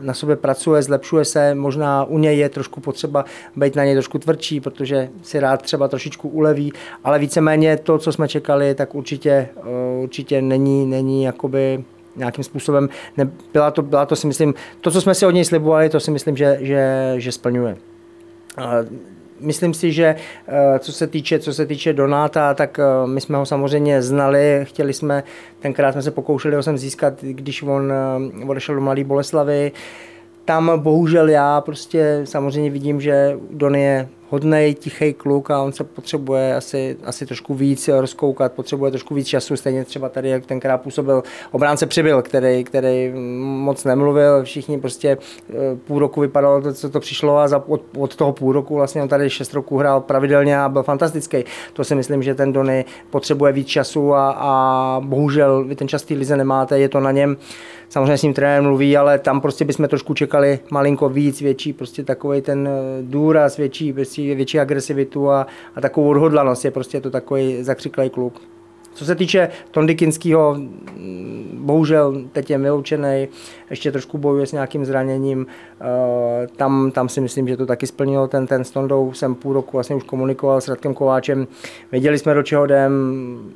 na 0.01 0.15
sobě 0.15 0.37
pracuje, 0.37 0.83
zlepšuje 0.83 1.25
se, 1.25 1.55
možná 1.55 2.05
u 2.05 2.19
něj 2.19 2.39
je 2.39 2.49
trošku 2.49 2.81
potřeba 2.81 3.25
být 3.57 3.77
na 3.77 3.85
něj 3.85 3.95
trošku 3.95 4.19
tvrdší, 4.19 4.61
protože 4.61 5.09
si 5.23 5.41
rád 5.41 5.63
třeba 5.63 5.89
trošičku 5.89 6.29
uleví, 6.29 6.73
ale 7.05 7.19
víceméně 7.19 7.77
to, 7.77 7.99
co 7.99 8.13
jsme 8.13 8.29
čekali, 8.29 8.75
tak 8.75 8.95
určitě, 8.95 9.31
eh, 9.31 10.03
určitě 10.03 10.43
není, 10.43 10.87
není 10.87 11.23
jakoby 11.23 11.85
nějakým 12.17 12.45
způsobem, 12.45 12.89
ne, 13.17 13.31
byla, 13.53 13.71
to, 13.71 13.83
byla 13.83 14.07
to 14.07 14.17
si 14.17 14.27
myslím, 14.27 14.55
to, 14.81 14.91
co 14.91 15.01
jsme 15.01 15.15
si 15.15 15.27
od 15.27 15.31
něj 15.31 15.45
slibovali, 15.45 15.89
to 15.89 16.01
si 16.01 16.11
myslím, 16.11 16.37
že, 16.37 16.59
že, 16.61 17.15
že 17.17 17.33
splňuje 17.33 17.77
myslím 19.41 19.75
si, 19.75 19.93
že 19.93 20.17
eh, 20.49 20.79
co 20.79 20.93
se 20.93 21.07
týče, 21.07 21.39
co 21.39 21.55
se 21.55 21.67
týče 21.67 21.93
Donáta, 21.93 22.55
tak 22.55 22.79
eh, 22.79 23.07
my 23.07 23.21
jsme 23.21 23.39
ho 23.39 23.47
samozřejmě 23.47 24.03
znali, 24.03 24.61
chtěli 24.63 24.93
jsme, 24.93 25.25
tenkrát 25.61 25.93
jsme 25.93 26.03
se 26.03 26.11
pokoušeli 26.11 26.57
ho 26.57 26.63
sem 26.63 26.79
získat, 26.79 27.15
když 27.23 27.63
on 27.63 27.93
eh, 27.93 28.45
odešel 28.47 28.75
do 28.75 28.81
Mladé 28.81 29.05
Boleslavy. 29.05 29.73
Tam 30.45 30.73
bohužel 30.77 31.29
já 31.29 31.61
prostě 31.61 32.21
samozřejmě 32.25 32.71
vidím, 32.71 33.01
že 33.01 33.39
Don 33.51 33.77
je 33.77 34.09
hodný, 34.31 34.77
tichý 34.79 35.13
kluk 35.13 35.51
a 35.51 35.63
on 35.63 35.73
se 35.73 35.85
potřebuje 35.85 36.55
asi, 36.55 36.97
asi 37.05 37.27
trošku 37.27 37.55
víc 37.55 37.89
rozkoukat, 37.89 38.53
potřebuje 38.53 38.91
trošku 38.91 39.15
víc 39.15 39.27
času, 39.27 39.57
stejně 39.57 39.85
třeba 39.85 40.09
tady, 40.09 40.29
jak 40.29 40.47
tenkrát 40.47 40.79
působil 40.79 41.23
obránce 41.51 41.87
Přibyl, 41.87 42.23
který, 42.23 42.65
který 42.65 43.13
moc 43.39 43.85
nemluvil, 43.85 44.45
všichni 44.45 44.81
prostě 44.81 45.19
eh, 45.51 45.55
půl 45.87 45.99
roku 45.99 46.21
vypadalo 46.21 46.63
to, 46.63 46.73
co 46.73 46.91
to 46.91 47.01
přišlo 47.01 47.39
a 47.39 47.49
za, 47.49 47.69
od, 47.69 47.83
od 47.97 48.17
toho 48.17 48.33
půl 48.33 48.53
roku 48.53 48.75
vlastně 48.75 49.03
on 49.03 49.09
tady 49.09 49.31
šest 49.31 49.55
roků 49.55 49.79
hrál 49.79 50.01
pravidelně 50.01 50.59
a 50.59 50.69
byl 50.69 50.83
fantastický. 50.83 51.45
To 51.73 51.85
si 51.85 51.95
myslím, 51.95 52.23
že 52.23 52.35
ten 52.35 52.53
Dony 52.53 52.85
potřebuje 53.11 53.53
víc 53.53 53.69
času 53.69 54.15
a, 54.15 54.31
a 54.31 55.01
bohužel 55.05 55.65
vy 55.65 55.77
ten 55.77 55.89
čas 55.89 56.09
lize 56.09 56.37
nemáte, 56.37 56.79
je 56.79 56.89
to 56.89 57.01
na 57.01 57.11
něm 57.11 57.37
samozřejmě 57.91 58.19
s 58.19 58.23
ním 58.23 58.35
trenér 58.35 58.63
mluví, 58.63 58.97
ale 58.97 59.19
tam 59.19 59.41
prostě 59.41 59.65
bychom 59.65 59.89
trošku 59.89 60.15
čekali 60.15 60.59
malinko 60.71 61.09
víc, 61.09 61.41
větší 61.41 61.73
prostě 61.73 62.05
takový 62.05 62.41
ten 62.41 62.69
eh, 62.69 63.03
důraz, 63.03 63.57
větší, 63.57 63.93
větší, 64.27 64.35
větší 64.35 64.61
agresivitu 64.61 65.31
a, 65.31 65.47
a 65.75 65.81
takovou 65.81 66.09
odhodlanost. 66.09 66.65
Je 66.65 66.71
prostě 66.71 67.01
to 67.01 67.11
takový 67.11 67.63
zakřiklý 67.63 68.11
klub. 68.11 68.39
Co 68.95 69.05
se 69.05 69.15
týče 69.15 69.49
Tondikinského, 69.71 70.57
bohužel 71.55 72.23
teď 72.33 72.51
je 72.51 72.59
vyloučený, 72.59 73.29
ještě 73.71 73.93
trošku 73.93 74.19
bojuje 74.19 74.47
s 74.47 74.53
nějakým 74.53 74.85
zraněním. 74.85 75.47
Eh, 75.81 76.47
tam, 76.57 76.91
tam 76.91 77.09
si 77.09 77.21
myslím, 77.21 77.49
že 77.49 77.57
to 77.57 77.67
taky 77.67 77.87
splnilo 77.87 78.29
ten, 78.29 78.47
ten 78.47 78.65
s 78.65 78.71
Tondou. 78.71 79.13
Jsem 79.13 79.35
půl 79.35 79.53
roku 79.53 79.71
vlastně 79.73 79.97
už 79.97 80.03
komunikoval 80.03 80.61
s 80.61 80.69
Radkem 80.69 80.95
Kováčem. 80.95 81.47
Věděli 81.93 82.19
jsme, 82.19 82.35
do 82.35 82.43
čeho 82.43 82.65
jdem. 82.65 82.93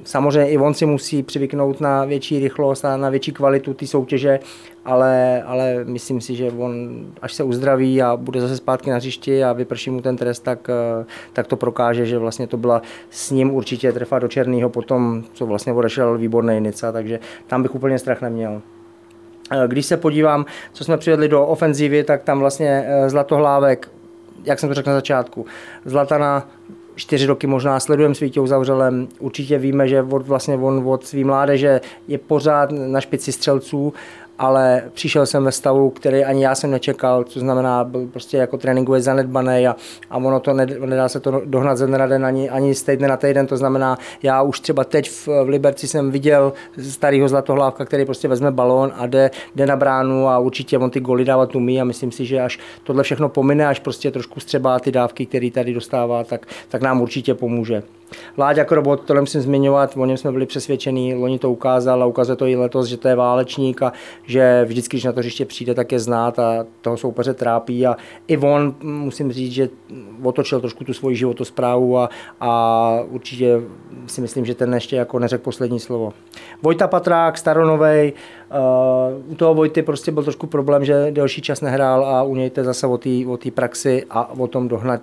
Samozřejmě 0.04 0.50
i 0.50 0.58
on 0.58 0.74
si 0.74 0.86
musí 0.86 1.22
přivyknout 1.22 1.80
na 1.80 2.04
větší 2.04 2.38
rychlost 2.38 2.84
a 2.84 2.96
na 2.96 3.10
větší 3.10 3.32
kvalitu 3.32 3.74
té 3.74 3.86
soutěže, 3.86 4.40
ale, 4.84 5.42
ale 5.42 5.84
myslím 5.84 6.20
si, 6.20 6.36
že 6.36 6.52
on, 6.58 7.06
až 7.22 7.34
se 7.34 7.44
uzdraví 7.44 8.02
a 8.02 8.16
bude 8.16 8.40
zase 8.40 8.56
zpátky 8.56 8.90
na 8.90 8.96
hřišti 8.96 9.44
a 9.44 9.52
vyprší 9.52 9.90
mu 9.90 10.00
ten 10.00 10.16
trest, 10.16 10.40
tak, 10.40 10.68
eh, 10.68 11.04
tak 11.32 11.46
to 11.46 11.56
prokáže, 11.56 12.06
že 12.06 12.18
vlastně 12.18 12.46
to 12.46 12.56
byla 12.56 12.82
s 13.10 13.30
ním 13.30 13.54
určitě 13.54 13.92
trefa 13.92 14.18
do 14.18 14.28
černého 14.28 14.70
potom, 14.70 15.23
co 15.32 15.46
vlastně 15.46 15.72
odešel 15.72 16.18
výborný 16.18 16.60
Nica, 16.60 16.92
takže 16.92 17.20
tam 17.46 17.62
bych 17.62 17.74
úplně 17.74 17.98
strach 17.98 18.22
neměl. 18.22 18.62
Eh, 19.50 19.68
když 19.68 19.86
se 19.86 19.96
podívám, 19.96 20.46
co 20.72 20.84
jsme 20.84 20.96
přivedli 20.96 21.28
do 21.28 21.46
ofenzívy, 21.46 22.04
tak 22.04 22.22
tam 22.22 22.38
vlastně 22.38 22.84
eh, 22.86 23.10
Zlatohlávek, 23.10 23.90
jak 24.44 24.60
jsem 24.60 24.68
to 24.68 24.74
řekl 24.74 24.90
na 24.90 24.96
začátku, 24.96 25.46
Zlatana 25.84 26.48
čtyři 26.94 27.26
roky 27.26 27.46
možná 27.46 27.80
sledujeme 27.80 28.14
s 28.14 28.20
Vítěou 28.20 28.46
Zavřelem. 28.46 29.08
Určitě 29.18 29.58
víme, 29.58 29.88
že 29.88 30.02
od, 30.02 30.26
vlastně 30.26 30.54
on 30.54 30.82
od 30.86 31.06
svý 31.06 31.24
mládeže 31.24 31.80
je 32.08 32.18
pořád 32.18 32.70
na 32.72 33.00
špici 33.00 33.32
střelců 33.32 33.92
ale 34.38 34.82
přišel 34.94 35.26
jsem 35.26 35.44
ve 35.44 35.52
stavu, 35.52 35.90
který 35.90 36.24
ani 36.24 36.44
já 36.44 36.54
jsem 36.54 36.70
nečekal, 36.70 37.24
co 37.24 37.40
znamená, 37.40 37.84
byl 37.84 38.06
prostě 38.06 38.36
jako 38.36 38.58
tréninkově 38.58 39.00
zanedbaný 39.00 39.66
a, 39.66 39.76
a 40.10 40.16
ono 40.16 40.40
to 40.40 40.52
nedá 40.86 41.08
se 41.08 41.20
to 41.20 41.42
dohnat 41.44 41.78
ze 41.78 41.86
dne 41.86 41.98
na 41.98 42.06
den 42.06 42.26
ani, 42.26 42.50
ani 42.50 42.74
z 42.74 42.82
týdne 42.82 43.08
na 43.08 43.16
týden, 43.16 43.46
to 43.46 43.56
znamená, 43.56 43.98
já 44.22 44.42
už 44.42 44.60
třeba 44.60 44.84
teď 44.84 45.10
v, 45.10 45.26
v 45.26 45.48
Liberci 45.48 45.88
jsem 45.88 46.10
viděl 46.10 46.52
starého 46.90 47.28
zlatohlávka, 47.28 47.84
který 47.84 48.04
prostě 48.04 48.28
vezme 48.28 48.50
balón 48.50 48.92
a 48.96 49.06
jde, 49.06 49.30
jde 49.54 49.66
na 49.66 49.76
bránu 49.76 50.28
a 50.28 50.38
určitě 50.38 50.78
on 50.78 50.90
ty 50.90 51.00
goly 51.00 51.24
dávat 51.24 51.54
umí 51.54 51.80
a 51.80 51.84
myslím 51.84 52.12
si, 52.12 52.26
že 52.26 52.40
až 52.40 52.58
tohle 52.84 53.02
všechno 53.02 53.28
pomine, 53.28 53.66
až 53.66 53.80
prostě 53.80 54.10
trošku 54.10 54.40
střebá 54.40 54.78
ty 54.78 54.92
dávky, 54.92 55.26
které 55.26 55.50
tady 55.50 55.74
dostává, 55.74 56.24
tak, 56.24 56.46
tak 56.68 56.82
nám 56.82 57.00
určitě 57.00 57.34
pomůže. 57.34 57.82
Láďa 58.38 58.64
Krobot, 58.64 59.00
to 59.00 59.14
nemusím 59.14 59.40
zmiňovat, 59.40 59.96
o 59.96 60.06
něm 60.06 60.16
jsme 60.16 60.32
byli 60.32 60.46
přesvědčení, 60.46 61.14
loni 61.14 61.38
to 61.38 61.50
ukázal 61.50 62.02
a 62.02 62.06
ukazuje 62.06 62.36
to 62.36 62.46
i 62.46 62.56
letos, 62.56 62.86
že 62.86 62.96
to 62.96 63.08
je 63.08 63.14
válečník 63.14 63.82
a 63.82 63.92
že 64.26 64.64
vždycky, 64.64 64.96
když 64.96 65.04
na 65.04 65.12
to 65.12 65.20
hřiště 65.20 65.44
přijde, 65.44 65.74
tak 65.74 65.92
je 65.92 65.98
znát 65.98 66.38
a 66.38 66.66
toho 66.80 66.96
soupeře 66.96 67.34
trápí 67.34 67.86
a 67.86 67.96
i 68.28 68.38
on, 68.38 68.74
musím 68.82 69.32
říct, 69.32 69.52
že 69.52 69.68
otočil 70.22 70.60
trošku 70.60 70.84
tu 70.84 70.92
svoji 70.92 71.16
životosprávu 71.16 71.98
a, 71.98 72.08
a 72.40 73.00
určitě 73.10 73.60
si 74.06 74.20
myslím, 74.20 74.44
že 74.44 74.54
ten 74.54 74.74
ještě 74.74 74.96
jako 74.96 75.18
neřekl 75.18 75.44
poslední 75.44 75.80
slovo. 75.80 76.12
Vojta 76.62 76.88
Patrák, 76.88 77.38
Staronovej, 77.38 78.12
uh, 78.54 79.32
u 79.32 79.34
toho 79.34 79.54
Vojty 79.54 79.82
prostě 79.82 80.12
byl 80.12 80.22
trošku 80.22 80.46
problém, 80.46 80.84
že 80.84 81.06
delší 81.10 81.42
čas 81.42 81.60
nehrál 81.60 82.04
a 82.04 82.22
u 82.22 82.34
něj 82.36 82.50
to 82.50 82.64
zase 82.64 82.86
o 82.86 83.36
té 83.36 83.50
praxi 83.54 84.04
a 84.10 84.30
o 84.38 84.46
tom 84.46 84.68
dohnat 84.68 85.00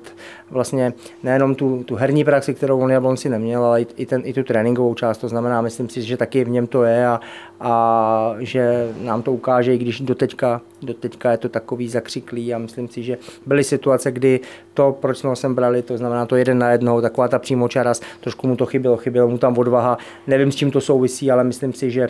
vlastně 0.49 0.93
nejenom 1.23 1.55
tu, 1.55 1.83
tu 1.83 1.95
herní 1.95 2.23
praxi, 2.23 2.53
kterou 2.53 2.79
on 2.79 2.91
Jablonci 2.91 3.29
neměl, 3.29 3.63
ale 3.63 3.81
i, 3.81 4.05
ten, 4.05 4.21
i 4.25 4.33
tu 4.33 4.43
tréninkovou 4.43 4.93
část. 4.93 5.17
To 5.17 5.27
znamená, 5.27 5.61
myslím 5.61 5.89
si, 5.89 6.01
že 6.01 6.17
taky 6.17 6.43
v 6.43 6.49
něm 6.49 6.67
to 6.67 6.83
je 6.83 7.07
a, 7.07 7.19
a 7.59 8.35
že 8.39 8.93
nám 9.01 9.21
to 9.21 9.33
ukáže, 9.33 9.75
i 9.75 9.77
když 9.77 10.01
doteďka, 10.01 10.61
doteďka 10.81 11.31
je 11.31 11.37
to 11.37 11.49
takový 11.49 11.87
zakřiklý 11.87 12.53
a 12.53 12.57
myslím 12.57 12.87
si, 12.87 13.03
že 13.03 13.17
byly 13.45 13.63
situace, 13.63 14.11
kdy 14.11 14.39
to, 14.73 14.97
proč 15.01 15.17
jsme 15.17 15.29
ho 15.29 15.35
sem 15.35 15.55
brali, 15.55 15.81
to 15.81 15.97
znamená 15.97 16.25
to 16.25 16.35
jeden 16.35 16.57
na 16.57 16.71
jednou, 16.71 17.01
taková 17.01 17.27
ta 17.27 17.39
přímočaras, 17.39 18.01
trošku 18.21 18.47
mu 18.47 18.55
to 18.55 18.65
chybělo, 18.65 18.97
chybělo 18.97 19.27
mu 19.27 19.37
tam 19.37 19.57
odvaha, 19.57 19.97
nevím, 20.27 20.51
s 20.51 20.55
čím 20.55 20.71
to 20.71 20.81
souvisí, 20.81 21.31
ale 21.31 21.43
myslím 21.43 21.73
si, 21.73 21.91
že, 21.91 22.09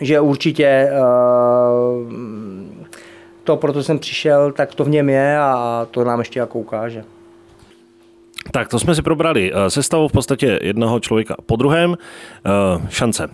že 0.00 0.20
určitě 0.20 0.90
uh, 0.92 2.12
to, 3.44 3.56
proto 3.56 3.82
jsem 3.82 3.98
přišel, 3.98 4.52
tak 4.52 4.74
to 4.74 4.84
v 4.84 4.88
něm 4.88 5.08
je 5.08 5.38
a 5.38 5.86
to 5.90 6.04
nám 6.04 6.18
ještě 6.18 6.40
jako 6.40 6.58
ukáže. 6.58 7.04
Tak 8.52 8.68
to 8.68 8.78
jsme 8.78 8.94
si 8.94 9.02
probrali. 9.02 9.52
Eh, 9.54 9.70
Sestavou 9.70 10.08
v 10.08 10.12
podstatě 10.12 10.58
jednoho 10.62 11.00
člověka 11.00 11.36
po 11.46 11.56
druhém. 11.56 11.96
Eh, 11.96 12.86
šance. 12.88 13.28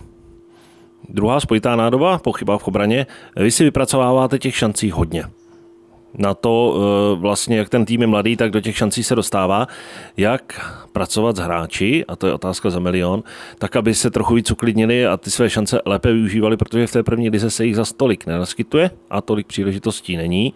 Druhá 1.09 1.39
spojitá 1.39 1.75
nádoba, 1.75 2.17
pochyba 2.17 2.57
v 2.57 2.67
obraně. 2.67 3.07
Vy 3.35 3.51
si 3.51 3.63
vypracováváte 3.63 4.39
těch 4.39 4.55
šancí 4.55 4.91
hodně. 4.91 5.23
Na 6.13 6.33
to 6.33 6.75
eh, 6.75 7.19
vlastně, 7.19 7.57
jak 7.57 7.69
ten 7.69 7.85
tým 7.85 8.01
je 8.01 8.07
mladý, 8.07 8.35
tak 8.35 8.51
do 8.51 8.61
těch 8.61 8.77
šancí 8.77 9.03
se 9.03 9.15
dostává. 9.15 9.67
Jak 10.17 10.71
pracovat 10.91 11.35
s 11.35 11.39
hráči, 11.39 12.05
a 12.07 12.15
to 12.15 12.27
je 12.27 12.33
otázka 12.33 12.69
za 12.69 12.79
milion, 12.79 13.23
tak 13.57 13.75
aby 13.75 13.93
se 13.93 14.11
trochu 14.11 14.33
víc 14.33 14.51
uklidnili 14.51 15.07
a 15.07 15.17
ty 15.17 15.31
své 15.31 15.49
šance 15.49 15.81
lépe 15.85 16.13
využívali, 16.13 16.57
protože 16.57 16.87
v 16.87 16.91
té 16.91 17.03
první 17.03 17.29
lize 17.29 17.49
se 17.49 17.65
jich 17.65 17.75
za 17.75 17.85
tolik 17.97 18.25
nenaskytuje 18.25 18.91
a 19.09 19.21
tolik 19.21 19.47
příležitostí 19.47 20.17
není. 20.17 20.53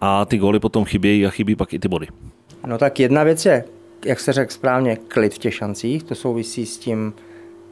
A 0.00 0.24
ty 0.24 0.38
góly 0.38 0.60
potom 0.60 0.84
chybějí 0.84 1.26
a 1.26 1.30
chybí 1.30 1.56
pak 1.56 1.74
i 1.74 1.78
ty 1.78 1.88
body. 1.88 2.06
No 2.66 2.78
tak 2.78 3.00
jedna 3.00 3.24
věc 3.24 3.46
je 3.46 3.64
jak 4.04 4.20
se 4.20 4.32
řekl 4.32 4.52
správně, 4.52 4.96
klid 5.08 5.34
v 5.34 5.38
těch 5.38 5.54
šancích, 5.54 6.02
to 6.02 6.14
souvisí 6.14 6.66
s 6.66 6.78
tím, 6.78 7.14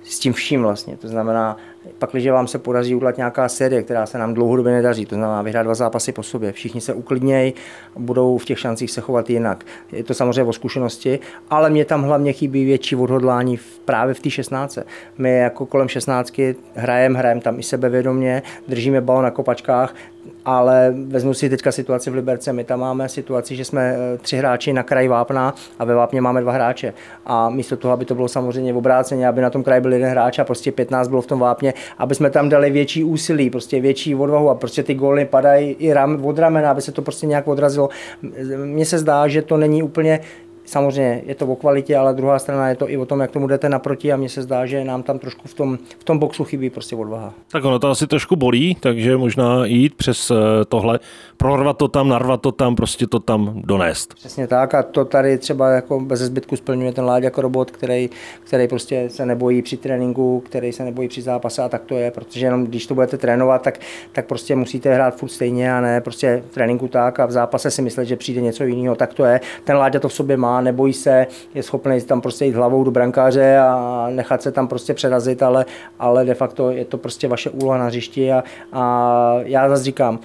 s 0.04 0.18
tím 0.18 0.32
vším 0.32 0.62
vlastně. 0.62 0.96
To 0.96 1.08
znamená, 1.08 1.56
pak, 1.98 2.10
když 2.10 2.28
vám 2.28 2.46
se 2.46 2.58
podaří 2.58 2.94
udělat 2.94 3.16
nějaká 3.16 3.48
série, 3.48 3.82
která 3.82 4.06
se 4.06 4.18
nám 4.18 4.34
dlouhodobě 4.34 4.72
nedaří, 4.72 5.06
to 5.06 5.14
znamená 5.14 5.42
vyhrát 5.42 5.64
dva 5.64 5.74
zápasy 5.74 6.12
po 6.12 6.22
sobě, 6.22 6.52
všichni 6.52 6.80
se 6.80 6.94
uklidnějí, 6.94 7.54
budou 7.96 8.38
v 8.38 8.44
těch 8.44 8.58
šancích 8.58 8.90
se 8.90 9.00
chovat 9.00 9.30
jinak. 9.30 9.64
Je 9.92 10.04
to 10.04 10.14
samozřejmě 10.14 10.44
o 10.44 10.52
zkušenosti, 10.52 11.18
ale 11.50 11.70
mě 11.70 11.84
tam 11.84 12.02
hlavně 12.02 12.32
chybí 12.32 12.64
větší 12.64 12.96
odhodlání 12.96 13.56
v, 13.56 13.78
právě 13.84 14.14
v 14.14 14.20
té 14.20 14.30
16. 14.30 14.78
My 15.18 15.38
jako 15.38 15.66
kolem 15.66 15.88
16 15.88 16.40
hrajeme, 16.74 17.18
hrajeme 17.18 17.40
tam 17.40 17.58
i 17.58 17.62
sebevědomě, 17.62 18.42
držíme 18.68 19.00
balon 19.00 19.24
na 19.24 19.30
kopačkách, 19.30 19.94
ale 20.44 20.94
vezmu 21.06 21.34
si 21.34 21.50
teďka 21.50 21.72
situaci 21.72 22.10
v 22.10 22.14
Liberce. 22.14 22.52
My 22.52 22.64
tam 22.64 22.80
máme 22.80 23.08
situaci, 23.08 23.56
že 23.56 23.64
jsme 23.64 23.96
eh, 23.96 24.18
tři 24.18 24.36
hráči 24.36 24.72
na 24.72 24.82
kraji 24.82 25.08
Vápna 25.08 25.54
a 25.78 25.84
ve 25.84 25.94
Vápně 25.94 26.20
máme 26.20 26.40
dva 26.40 26.52
hráče. 26.52 26.94
A 27.26 27.50
místo 27.50 27.76
toho, 27.76 27.92
aby 27.92 28.04
to 28.04 28.14
bylo 28.14 28.28
samozřejmě 28.28 28.74
obráceně, 28.74 29.28
aby 29.28 29.40
na 29.40 29.50
tom 29.50 29.62
kraji 29.62 29.80
byl 29.80 29.92
jeden 29.92 30.10
hráč 30.10 30.38
a 30.38 30.44
prostě 30.44 30.72
15 30.72 31.08
bylo 31.08 31.22
v 31.22 31.26
tom 31.26 31.40
Vápně, 31.40 31.74
aby 31.98 32.14
jsme 32.14 32.30
tam 32.30 32.48
dali 32.48 32.70
větší 32.70 33.04
úsilí, 33.04 33.50
prostě 33.50 33.80
větší 33.80 34.14
odvahu 34.14 34.50
a 34.50 34.54
prostě 34.54 34.82
ty 34.82 34.94
góly 34.94 35.24
padají 35.24 35.70
i 35.78 35.92
ram, 35.92 36.24
od 36.24 36.38
ramena, 36.38 36.70
aby 36.70 36.82
se 36.82 36.92
to 36.92 37.02
prostě 37.02 37.26
nějak 37.26 37.48
odrazilo. 37.48 37.88
Mně 38.64 38.86
se 38.86 38.98
zdá, 38.98 39.28
že 39.28 39.42
to 39.42 39.56
není 39.56 39.82
úplně 39.82 40.20
Samozřejmě 40.64 41.22
je 41.26 41.34
to 41.34 41.46
o 41.46 41.56
kvalitě, 41.56 41.96
ale 41.96 42.14
druhá 42.14 42.38
strana 42.38 42.68
je 42.68 42.74
to 42.74 42.90
i 42.90 42.96
o 42.96 43.06
tom, 43.06 43.20
jak 43.20 43.30
tomu 43.30 43.46
jdete 43.46 43.68
naproti 43.68 44.12
a 44.12 44.16
mně 44.16 44.28
se 44.28 44.42
zdá, 44.42 44.66
že 44.66 44.84
nám 44.84 45.02
tam 45.02 45.18
trošku 45.18 45.48
v 45.48 45.54
tom, 45.54 45.78
v 45.98 46.04
tom 46.04 46.18
boxu 46.18 46.44
chybí 46.44 46.70
prostě 46.70 46.96
odvaha. 46.96 47.32
Tak 47.52 47.64
ono 47.64 47.78
to 47.78 47.88
asi 47.88 48.06
trošku 48.06 48.36
bolí, 48.36 48.76
takže 48.80 49.16
možná 49.16 49.64
jít 49.64 49.94
přes 49.94 50.30
eh, 50.30 50.34
tohle, 50.68 51.00
prorvat 51.36 51.76
to 51.76 51.88
tam, 51.88 52.08
narvat 52.08 52.40
to 52.40 52.52
tam, 52.52 52.76
prostě 52.76 53.06
to 53.06 53.20
tam 53.20 53.62
donést. 53.64 54.14
Přesně 54.14 54.46
tak 54.46 54.74
a 54.74 54.82
to 54.82 55.04
tady 55.04 55.38
třeba 55.38 55.70
jako 55.70 56.00
bez 56.00 56.20
zbytku 56.20 56.56
splňuje 56.56 56.92
ten 56.92 57.04
Láďa 57.04 57.24
jako 57.24 57.40
robot, 57.40 57.70
který, 57.70 58.10
který 58.44 58.68
prostě 58.68 59.10
se 59.10 59.26
nebojí 59.26 59.62
při 59.62 59.76
tréninku, 59.76 60.42
který 60.46 60.72
se 60.72 60.84
nebojí 60.84 61.08
při 61.08 61.22
zápase 61.22 61.62
a 61.62 61.68
tak 61.68 61.82
to 61.84 61.94
je, 61.94 62.10
protože 62.10 62.46
jenom 62.46 62.64
když 62.64 62.86
to 62.86 62.94
budete 62.94 63.18
trénovat, 63.18 63.62
tak, 63.62 63.78
tak 64.12 64.26
prostě 64.26 64.56
musíte 64.56 64.94
hrát 64.94 65.16
furt 65.16 65.28
stejně 65.28 65.74
a 65.74 65.80
ne 65.80 66.00
prostě 66.00 66.42
v 66.50 66.54
tréninku 66.54 66.88
tak 66.88 67.20
a 67.20 67.26
v 67.26 67.30
zápase 67.30 67.70
si 67.70 67.82
myslet, 67.82 68.04
že 68.04 68.16
přijde 68.16 68.40
něco 68.40 68.64
jiného, 68.64 68.94
tak 68.96 69.14
to 69.14 69.24
je. 69.24 69.40
Ten 69.64 69.76
Láďa 69.76 70.00
to 70.00 70.08
v 70.08 70.12
sobě 70.12 70.36
má, 70.36 70.49
nebojí 70.60 70.92
se, 70.92 71.26
je 71.54 71.62
schopný 71.62 72.00
tam 72.00 72.20
prostě 72.20 72.44
jít 72.44 72.54
hlavou 72.54 72.84
do 72.84 72.90
brankáře 72.90 73.58
a 73.58 74.06
nechat 74.10 74.42
se 74.42 74.52
tam 74.52 74.68
prostě 74.68 74.94
přerazit, 74.94 75.42
ale, 75.42 75.66
ale 75.98 76.24
de 76.24 76.34
facto 76.34 76.70
je 76.70 76.84
to 76.84 76.98
prostě 76.98 77.28
vaše 77.28 77.50
úloha 77.50 77.78
na 77.78 77.86
hřišti 77.86 78.32
a, 78.32 78.44
a 78.72 79.34
já 79.44 79.68
zase 79.68 79.84
říkám, 79.84 80.20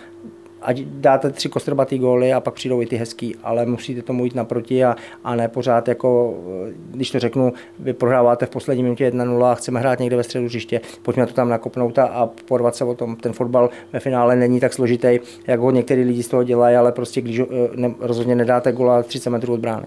ať 0.65 0.82
dáte 0.82 1.29
tři 1.29 1.50
kostrbatý 1.50 2.00
góly 2.00 2.34
a 2.34 2.39
pak 2.39 2.53
přijdou 2.53 2.82
i 2.82 2.86
ty 2.86 2.96
hezký, 2.96 3.36
ale 3.44 3.65
musíte 3.65 4.01
tomu 4.01 4.25
jít 4.25 4.36
naproti 4.36 4.86
a, 4.86 4.96
a 5.24 5.36
ne 5.36 5.48
pořád 5.48 5.88
jako, 5.88 6.38
když 6.91 7.12
to 7.12 7.20
řeknu, 7.20 7.53
vy 7.79 7.94
prohráváte 7.94 8.46
v 8.46 8.50
poslední 8.50 8.84
minutě 8.84 9.10
1-0 9.10 9.46
a 9.46 9.55
chceme 9.55 9.79
hrát 9.79 10.00
někde 10.00 10.15
ve 10.17 10.24
středu 10.24 10.46
hřiště, 10.46 10.82
pojďme 11.01 11.25
to 11.25 11.34
tam 11.34 11.50
nakopnout 11.50 12.00
a, 12.00 12.05
a 12.05 12.27
porvat 12.27 12.75
se 12.75 12.84
o 12.84 12.96
tom. 12.96 13.15
Ten 13.15 13.34
fotbal 13.34 13.70
ve 13.94 14.00
finále 14.00 14.36
není 14.36 14.60
tak 14.60 14.74
složitý, 14.74 15.20
jak 15.48 15.60
ho 15.60 15.72
některý 15.72 16.03
lidi 16.03 16.24
z 16.24 16.27
toho 16.27 16.44
dělají, 16.44 16.75
ale 16.75 16.91
prostě 16.91 17.22
když 17.22 17.39
eh, 17.39 17.46
ne, 17.75 17.94
rozhodně 18.00 18.36
nedáte 18.36 18.72
gola 18.72 19.03
30 19.03 19.29
metrů 19.29 19.53
od 19.53 19.60
brány. 19.60 19.86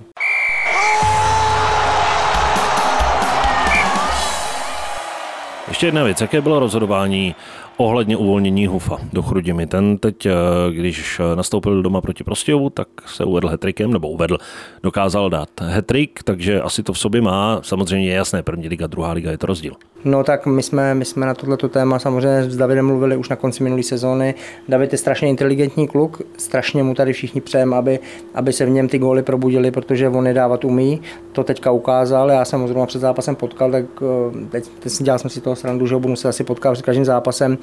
Ještě 5.68 5.86
jedna 5.86 6.04
věc, 6.04 6.20
jaké 6.20 6.40
bylo 6.40 6.58
rozhodování 6.58 7.34
ohledně 7.76 8.16
uvolnění 8.16 8.66
Hufa 8.66 8.98
do 9.12 9.22
Chrudimi. 9.22 9.66
Ten 9.66 9.98
teď, 9.98 10.26
eh, 10.26 10.32
když 10.70 11.20
nastoupil 11.34 11.82
doma 11.82 12.00
proti 12.00 12.24
Prostějovu, 12.24 12.70
tak 12.70 12.88
se 13.06 13.24
uvedl 13.24 13.48
hetrikem, 13.48 13.92
nebo 13.92 14.08
uvedl, 14.08 14.38
dokázal 14.82 15.30
dát 15.30 15.48
hetrik, 15.60 16.22
takže 16.22 16.62
asi 16.62 16.82
to 16.82 16.92
v 16.92 16.98
sobě 16.98 17.20
má. 17.20 17.60
Samozřejmě 17.62 18.08
je 18.08 18.14
jasné, 18.14 18.42
první 18.42 18.68
liga, 18.68 18.86
druhá 18.86 19.12
liga, 19.12 19.30
je 19.30 19.38
to 19.38 19.46
rozdíl. 19.46 19.74
No 20.04 20.24
tak 20.24 20.46
my 20.46 20.62
jsme, 20.62 20.94
my 20.94 21.04
jsme 21.04 21.26
na 21.26 21.34
tohleto 21.34 21.68
téma 21.68 21.98
samozřejmě 21.98 22.42
s 22.42 22.56
Davidem 22.56 22.86
mluvili 22.86 23.16
už 23.16 23.28
na 23.28 23.36
konci 23.36 23.62
minulé 23.64 23.82
sezóny. 23.82 24.34
David 24.68 24.92
je 24.92 24.98
strašně 24.98 25.28
inteligentní 25.28 25.88
kluk, 25.88 26.22
strašně 26.36 26.82
mu 26.82 26.94
tady 26.94 27.12
všichni 27.12 27.40
přejeme, 27.40 27.76
aby, 27.76 28.00
aby 28.34 28.52
se 28.52 28.66
v 28.66 28.70
něm 28.70 28.88
ty 28.88 28.98
góly 28.98 29.22
probudili, 29.22 29.70
protože 29.70 30.08
on 30.08 30.26
je 30.26 30.34
dávat 30.34 30.64
umí. 30.64 31.00
To 31.32 31.44
teďka 31.44 31.70
ukázal, 31.70 32.30
já 32.30 32.44
jsem 32.44 32.60
ho 32.60 32.68
zrovna 32.68 32.86
před 32.86 32.98
zápasem 32.98 33.36
potkal, 33.36 33.70
tak 33.70 33.84
eh, 34.02 34.46
teď, 34.50 34.68
teď 34.80 34.92
dělal 35.02 35.18
jsem 35.18 35.30
si 35.30 35.40
toho 35.40 35.56
srandu, 35.56 35.86
že 35.86 35.94
ho 35.94 36.00
budu 36.00 36.16
se 36.16 36.28
asi 36.28 36.44
potkat 36.44 36.78
s 36.78 36.82
každým 36.82 37.04
zápasem. 37.04 37.58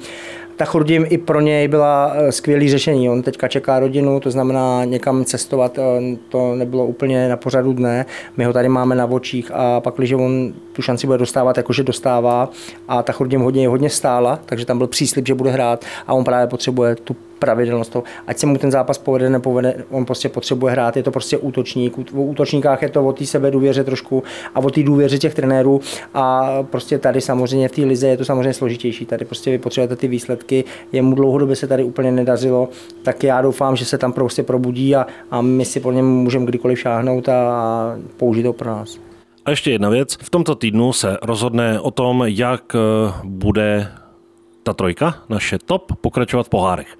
Ta 0.56 0.64
Churdim 0.64 1.06
i 1.08 1.18
pro 1.18 1.40
něj 1.40 1.68
byla 1.68 2.12
eh, 2.14 2.32
skvělé 2.32 2.68
řešení. 2.68 3.10
On 3.10 3.22
teďka 3.22 3.48
čeká 3.48 3.80
rodinu, 3.80 4.20
to 4.20 4.30
znamená 4.30 4.84
někam 4.84 5.24
cestovat, 5.24 5.78
eh, 5.78 6.16
to 6.28 6.54
nebylo 6.54 6.86
úplně 6.86 7.28
na 7.28 7.36
pořadu 7.36 7.72
dne. 7.72 8.06
My 8.36 8.44
ho 8.44 8.52
tady 8.52 8.68
máme 8.68 8.94
na 8.94 9.06
očích 9.06 9.50
a 9.54 9.80
pak, 9.80 9.94
když 9.96 10.12
on 10.12 10.52
tu 10.72 10.82
šanci 10.82 11.06
bude 11.06 11.18
dostávat, 11.18 11.56
jakože 11.56 11.82
dostává, 11.82 12.50
a 12.88 13.02
ta 13.02 13.12
chodně 13.12 13.38
hodně, 13.38 13.68
hodně 13.68 13.90
stála, 13.90 14.38
takže 14.46 14.66
tam 14.66 14.78
byl 14.78 14.86
příslip, 14.86 15.26
že 15.26 15.34
bude 15.34 15.50
hrát 15.50 15.84
a 16.06 16.14
on 16.14 16.24
právě 16.24 16.46
potřebuje 16.46 16.94
tu 16.94 17.16
pravidelnost 17.38 17.92
toho. 17.92 18.04
Ať 18.26 18.38
se 18.38 18.46
mu 18.46 18.58
ten 18.58 18.70
zápas 18.70 18.98
povede, 18.98 19.30
nepovede, 19.30 19.84
on 19.90 20.04
prostě 20.04 20.28
potřebuje 20.28 20.72
hrát, 20.72 20.96
je 20.96 21.02
to 21.02 21.10
prostě 21.10 21.38
útočník. 21.38 21.96
V 22.12 22.18
útočníkách 22.18 22.82
je 22.82 22.88
to 22.88 23.06
o 23.06 23.12
té 23.12 23.26
sebe 23.26 23.50
důvěře 23.50 23.84
trošku 23.84 24.22
a 24.54 24.60
o 24.60 24.70
té 24.70 24.82
důvěře 24.82 25.18
těch 25.18 25.34
trenérů 25.34 25.80
a 26.14 26.52
prostě 26.62 26.98
tady 26.98 27.20
samozřejmě 27.20 27.68
v 27.68 27.72
té 27.72 27.82
lize 27.82 28.08
je 28.08 28.16
to 28.16 28.24
samozřejmě 28.24 28.54
složitější. 28.54 29.06
Tady 29.06 29.24
prostě 29.24 29.50
vy 29.50 29.58
potřebujete 29.58 29.96
ty 29.96 30.08
výsledky, 30.08 30.64
jemu 30.92 31.14
dlouhodobě 31.14 31.56
se 31.56 31.66
tady 31.66 31.84
úplně 31.84 32.12
nedařilo, 32.12 32.68
tak 33.02 33.24
já 33.24 33.42
doufám, 33.42 33.76
že 33.76 33.84
se 33.84 33.98
tam 33.98 34.12
prostě 34.12 34.42
probudí 34.42 34.96
a, 34.96 35.06
a 35.30 35.40
my 35.40 35.64
si 35.64 35.80
po 35.80 35.92
něm 35.92 36.06
můžeme 36.06 36.46
kdykoliv 36.46 36.78
šáhnout 36.78 37.28
a, 37.28 37.32
a 37.32 37.96
použít 38.16 38.42
to 38.42 38.52
pro 38.52 38.70
nás. 38.70 38.98
A 39.44 39.50
ještě 39.50 39.70
jedna 39.70 39.88
věc. 39.88 40.16
V 40.22 40.30
tomto 40.30 40.54
týdnu 40.54 40.92
se 40.92 41.16
rozhodne 41.22 41.80
o 41.80 41.90
tom, 41.90 42.24
jak 42.26 42.74
eh, 42.74 43.12
bude 43.24 43.88
ta 44.62 44.72
trojka, 44.72 45.14
naše 45.28 45.58
top, 45.58 45.92
pokračovat 46.00 46.46
v 46.46 46.48
pohárech 46.48 46.96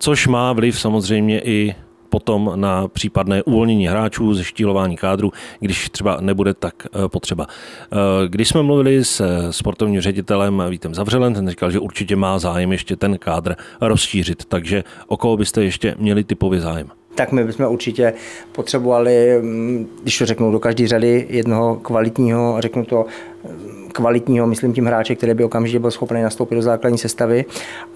což 0.00 0.26
má 0.26 0.52
vliv 0.52 0.80
samozřejmě 0.80 1.40
i 1.40 1.74
potom 2.08 2.52
na 2.54 2.88
případné 2.88 3.42
uvolnění 3.42 3.86
hráčů, 3.86 4.34
zeštílování 4.34 4.96
kádru, 4.96 5.32
když 5.60 5.90
třeba 5.90 6.18
nebude 6.20 6.54
tak 6.54 6.74
eh, 6.86 7.08
potřeba. 7.08 7.46
Eh, 7.92 8.28
když 8.28 8.48
jsme 8.48 8.62
mluvili 8.62 9.04
s 9.04 9.50
sportovním 9.50 10.00
ředitelem 10.00 10.62
Vítem 10.70 10.94
Zavřelen, 10.94 11.34
ten 11.34 11.50
říkal, 11.50 11.70
že 11.70 11.78
určitě 11.78 12.16
má 12.16 12.38
zájem 12.38 12.72
ještě 12.72 12.96
ten 12.96 13.18
kádr 13.18 13.56
rozšířit, 13.80 14.44
takže 14.44 14.84
o 15.06 15.16
koho 15.16 15.36
byste 15.36 15.64
ještě 15.64 15.94
měli 15.98 16.24
typový 16.24 16.58
zájem? 16.58 16.88
tak 17.14 17.32
my 17.32 17.44
bychom 17.44 17.66
určitě 17.66 18.12
potřebovali, 18.52 19.38
mm, 19.42 19.88
když 20.02 20.18
to 20.18 20.26
řeknu 20.26 20.52
do 20.52 20.58
každé 20.58 20.88
řady, 20.88 21.26
jednoho 21.30 21.76
kvalitního, 21.76 22.56
řeknu 22.58 22.84
to 22.84 23.06
mm, 23.44 23.88
kvalitního, 23.92 24.46
myslím 24.46 24.72
tím 24.72 24.86
hráče, 24.86 25.14
který 25.14 25.34
by 25.34 25.44
okamžitě 25.44 25.78
byl 25.78 25.90
schopný 25.90 26.22
nastoupit 26.22 26.54
do 26.54 26.62
základní 26.62 26.98
sestavy 26.98 27.44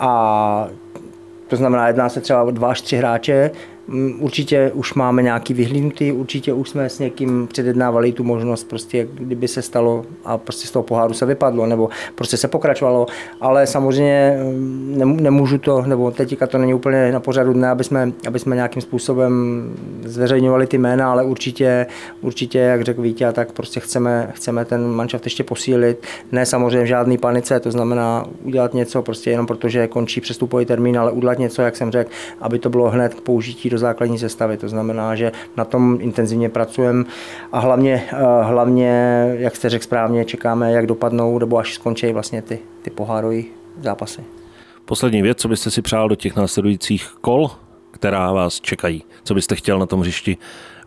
a 0.01 0.69
to 1.49 1.57
znamená, 1.57 1.87
jedná 1.87 2.09
se 2.09 2.21
třeba 2.21 2.43
o 2.43 2.51
dva 2.51 2.71
až 2.71 2.81
tři 2.81 2.97
hráče, 2.97 3.51
určitě 4.19 4.71
už 4.75 4.95
máme 4.95 5.23
nějaký 5.23 5.55
vyhlídnutý, 5.55 6.13
určitě 6.13 6.53
už 6.53 6.69
jsme 6.69 6.89
s 6.89 6.99
někým 6.99 7.47
předjednávali 7.47 8.13
tu 8.13 8.25
možnost, 8.25 8.65
prostě 8.65 9.09
kdyby 9.15 9.49
se 9.49 9.63
stalo 9.63 10.05
a 10.25 10.39
prostě 10.39 10.67
z 10.67 10.71
toho 10.71 10.83
poháru 10.83 11.15
se 11.15 11.27
vypadlo, 11.27 11.67
nebo 11.67 11.89
prostě 12.15 12.37
se 12.37 12.49
pokračovalo, 12.49 13.07
ale 13.41 13.67
samozřejmě 13.67 14.39
mm, 14.43 15.17
nemůžu 15.21 15.59
to, 15.59 15.83
nebo 15.83 16.11
teďka 16.11 16.47
to 16.47 16.59
není 16.59 16.75
úplně 16.75 17.13
na 17.13 17.21
pořadu 17.21 17.53
dne, 17.53 17.69
aby 17.69 17.85
jsme, 17.85 18.13
aby 18.27 18.39
jsme 18.39 18.57
nějakým 18.57 18.83
způsobem 18.83 19.65
zveřejňovali 20.05 20.67
ty 20.67 20.79
jména, 20.79 21.11
ale 21.11 21.25
určitě, 21.25 21.87
určitě 22.21 22.59
jak 22.59 22.83
řekl 22.83 23.03
Vítě, 23.03 23.33
tak 23.33 23.53
prostě 23.53 23.81
chceme, 23.81 24.31
chceme 24.35 24.65
ten 24.65 24.87
manšaft 24.87 25.27
ještě 25.27 25.45
posílit. 25.45 26.03
Ne 26.33 26.47
samozřejmě 26.47 26.83
v 26.83 26.87
žádný 26.87 27.19
panice, 27.19 27.61
to 27.61 27.71
znamená 27.71 28.27
udělat 28.43 28.75
něco 28.75 29.03
prostě 29.03 29.31
jenom 29.31 29.47
protože 29.47 29.87
končí 29.87 30.21
přestupový 30.21 30.67
termín, 30.67 30.99
ale 30.99 31.13
udělat 31.13 31.39
něco, 31.39 31.63
jak 31.63 31.77
jsem 31.77 31.91
řekl, 31.91 32.11
aby 32.41 32.59
to 32.59 32.71
bylo 32.71 32.91
hned 32.91 33.15
k 33.15 33.21
použití 33.21 33.69
do 33.75 33.79
základní 33.79 34.19
sestavy. 34.19 34.57
To 34.57 34.69
znamená, 34.69 35.15
že 35.15 35.33
na 35.57 35.65
tom 35.65 35.99
intenzivně 36.01 36.49
pracujeme 36.49 37.05
a 37.53 37.59
hlavně, 37.59 38.05
eh, 38.13 38.17
hlavně, 38.43 38.91
jak 39.39 39.57
jste 39.57 39.69
řekl 39.69 39.85
správně, 39.85 40.25
čekáme, 40.25 40.73
jak 40.73 40.87
dopadnou, 40.87 41.39
nebo 41.39 41.59
až 41.59 41.75
skončí 41.75 42.13
vlastně 42.13 42.43
ty, 42.43 42.59
ty 42.83 42.91
pohárové 42.91 43.43
zápasy. 43.81 44.25
Poslední 44.85 45.23
věc, 45.23 45.39
co 45.39 45.49
byste 45.49 45.71
si 45.71 45.83
přál 45.83 46.09
do 46.09 46.15
těch 46.15 46.37
následujících 46.37 47.09
kol, 47.21 47.51
která 47.91 48.33
vás 48.33 48.61
čekají? 48.61 49.03
Co 49.25 49.35
byste 49.35 49.57
chtěl 49.57 49.79
na 49.79 49.87
tom 49.87 50.01
hřišti 50.01 50.37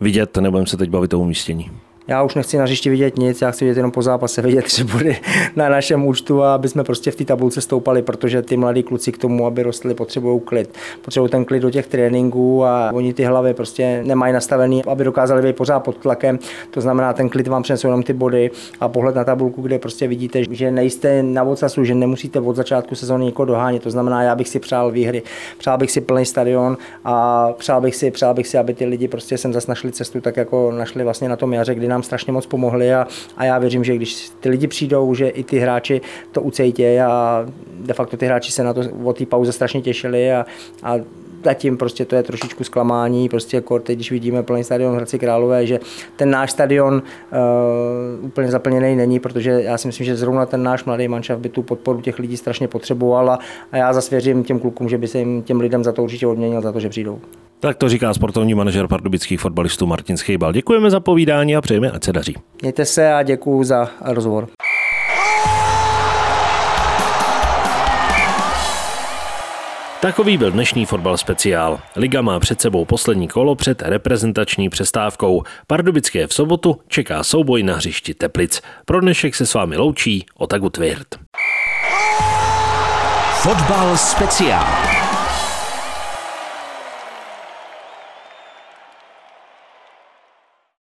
vidět? 0.00 0.36
Nebudeme 0.36 0.66
se 0.66 0.76
teď 0.76 0.90
bavit 0.90 1.14
o 1.14 1.18
umístění. 1.18 1.70
Já 2.08 2.22
už 2.22 2.34
nechci 2.34 2.58
na 2.58 2.64
hřišti 2.64 2.90
vidět 2.90 3.18
nic, 3.18 3.40
já 3.40 3.50
chci 3.50 3.64
vidět 3.64 3.76
jenom 3.76 3.92
po 3.92 4.02
zápase, 4.02 4.42
vidět 4.48 4.64
tři 4.64 4.84
body 4.84 5.16
na 5.56 5.68
našem 5.68 6.06
účtu 6.06 6.42
a 6.42 6.54
aby 6.54 6.68
jsme 6.68 6.84
prostě 6.84 7.10
v 7.10 7.16
té 7.16 7.24
tabulce 7.24 7.60
stoupali, 7.60 8.02
protože 8.02 8.42
ty 8.42 8.56
mladí 8.56 8.82
kluci 8.82 9.12
k 9.12 9.18
tomu, 9.18 9.46
aby 9.46 9.62
rostli, 9.62 9.94
potřebují 9.94 10.40
klid. 10.40 10.74
Potřebují 11.02 11.30
ten 11.30 11.44
klid 11.44 11.60
do 11.60 11.70
těch 11.70 11.86
tréninků 11.86 12.64
a 12.64 12.90
oni 12.94 13.14
ty 13.14 13.24
hlavy 13.24 13.54
prostě 13.54 14.02
nemají 14.06 14.32
nastavený, 14.32 14.84
aby 14.84 15.04
dokázali 15.04 15.42
být 15.42 15.56
pořád 15.56 15.80
pod 15.80 15.96
tlakem. 15.96 16.38
To 16.70 16.80
znamená, 16.80 17.12
ten 17.12 17.28
klid 17.28 17.48
vám 17.48 17.62
přinesou 17.62 17.88
jenom 17.88 18.02
ty 18.02 18.12
body 18.12 18.50
a 18.80 18.88
pohled 18.88 19.14
na 19.14 19.24
tabulku, 19.24 19.62
kde 19.62 19.78
prostě 19.78 20.08
vidíte, 20.08 20.42
že 20.50 20.70
nejste 20.70 21.22
na 21.22 21.42
odsasu, 21.42 21.84
že 21.84 21.94
nemusíte 21.94 22.40
od 22.40 22.56
začátku 22.56 22.94
sezóny 22.94 23.24
někoho 23.24 23.46
dohánět. 23.46 23.82
To 23.82 23.90
znamená, 23.90 24.22
já 24.22 24.34
bych 24.34 24.48
si 24.48 24.58
přál 24.58 24.90
výhry, 24.90 25.22
přál 25.58 25.78
bych 25.78 25.90
si 25.90 26.00
plný 26.00 26.24
stadion 26.24 26.76
a 27.04 27.48
přál 27.52 27.80
bych 27.80 27.96
si, 27.96 28.10
přál 28.10 28.34
bych 28.34 28.48
si, 28.48 28.58
aby 28.58 28.74
ty 28.74 28.84
lidi 28.84 29.08
prostě 29.08 29.38
sem 29.38 29.52
zase 29.52 29.70
našli 29.70 29.92
cestu, 29.92 30.20
tak 30.20 30.36
jako 30.36 30.72
našli 30.72 31.04
vlastně 31.04 31.28
na 31.28 31.36
tom 31.36 31.52
jaře, 31.52 31.74
kdy 31.74 31.88
nám 31.88 31.97
strašně 32.02 32.32
moc 32.32 32.46
pomohli 32.46 32.94
a, 32.94 33.06
a 33.36 33.44
já 33.44 33.58
věřím, 33.58 33.84
že 33.84 33.96
když 33.96 34.30
ty 34.40 34.48
lidi 34.48 34.66
přijdou, 34.66 35.14
že 35.14 35.28
i 35.28 35.44
ty 35.44 35.58
hráči 35.58 36.00
to 36.32 36.42
ucejtě 36.42 37.02
a 37.02 37.46
de 37.80 37.94
facto 37.94 38.16
ty 38.16 38.26
hráči 38.26 38.52
se 38.52 38.64
na 38.64 38.74
to 38.74 38.82
o 39.04 39.12
té 39.12 39.26
pauze 39.26 39.52
strašně 39.52 39.82
těšili 39.82 40.32
a, 40.32 40.46
a 40.82 40.94
zatím 41.44 41.76
prostě 41.76 42.04
to 42.04 42.16
je 42.16 42.22
trošičku 42.22 42.64
zklamání, 42.64 43.28
prostě 43.28 43.56
jako 43.56 43.78
teď, 43.78 43.96
když 43.96 44.10
vidíme 44.10 44.42
plný 44.42 44.64
stadion 44.64 44.94
Hradci 44.94 45.18
Králové, 45.18 45.66
že 45.66 45.80
ten 46.16 46.30
náš 46.30 46.50
stadion 46.50 46.94
uh, 46.94 48.24
úplně 48.24 48.50
zaplněný 48.50 48.96
není, 48.96 49.20
protože 49.20 49.50
já 49.50 49.78
si 49.78 49.88
myslím, 49.88 50.06
že 50.06 50.16
zrovna 50.16 50.46
ten 50.46 50.62
náš 50.62 50.84
mladý 50.84 51.08
manšaft 51.08 51.40
by 51.40 51.48
tu 51.48 51.62
podporu 51.62 52.00
těch 52.00 52.18
lidí 52.18 52.36
strašně 52.36 52.68
potřeboval 52.68 53.30
a, 53.30 53.38
a 53.72 53.76
já 53.76 53.92
zasvěřím 53.92 54.44
těm 54.44 54.60
klukům, 54.60 54.88
že 54.88 54.98
by 54.98 55.08
se 55.08 55.18
jim 55.18 55.42
těm 55.42 55.60
lidem 55.60 55.84
za 55.84 55.92
to 55.92 56.02
určitě 56.02 56.26
odměnil, 56.26 56.60
za 56.60 56.72
to, 56.72 56.80
že 56.80 56.88
přijdou. 56.88 57.20
Tak 57.60 57.76
to 57.76 57.88
říká 57.88 58.14
sportovní 58.14 58.54
manažer 58.54 58.88
pardubických 58.88 59.40
fotbalistů 59.40 59.86
Martin 59.86 60.16
Schejbal. 60.16 60.52
Děkujeme 60.52 60.90
za 60.90 61.00
povídání 61.00 61.56
a 61.56 61.60
přejeme, 61.60 61.90
ať 61.90 62.04
se 62.04 62.12
daří. 62.12 62.34
Mějte 62.62 62.84
se 62.84 63.14
a 63.14 63.22
děkuji 63.22 63.64
za 63.64 63.88
rozhovor. 64.04 64.48
Takový 70.00 70.38
byl 70.38 70.50
dnešní 70.50 70.86
fotbal 70.86 71.16
speciál. 71.16 71.80
Liga 71.96 72.22
má 72.22 72.40
před 72.40 72.60
sebou 72.60 72.84
poslední 72.84 73.28
kolo 73.28 73.54
před 73.54 73.82
reprezentační 73.82 74.68
přestávkou. 74.68 75.42
Pardubické 75.66 76.26
v 76.26 76.34
sobotu 76.34 76.76
čeká 76.88 77.24
souboj 77.24 77.62
na 77.62 77.76
hřišti 77.76 78.14
Teplic. 78.14 78.62
Pro 78.84 79.00
dnešek 79.00 79.34
se 79.34 79.46
s 79.46 79.54
vámi 79.54 79.76
loučí 79.76 80.26
Otagu 80.36 80.70
Tvirt. 80.70 81.08
Fotbal 83.34 83.96
speciál. 83.96 84.97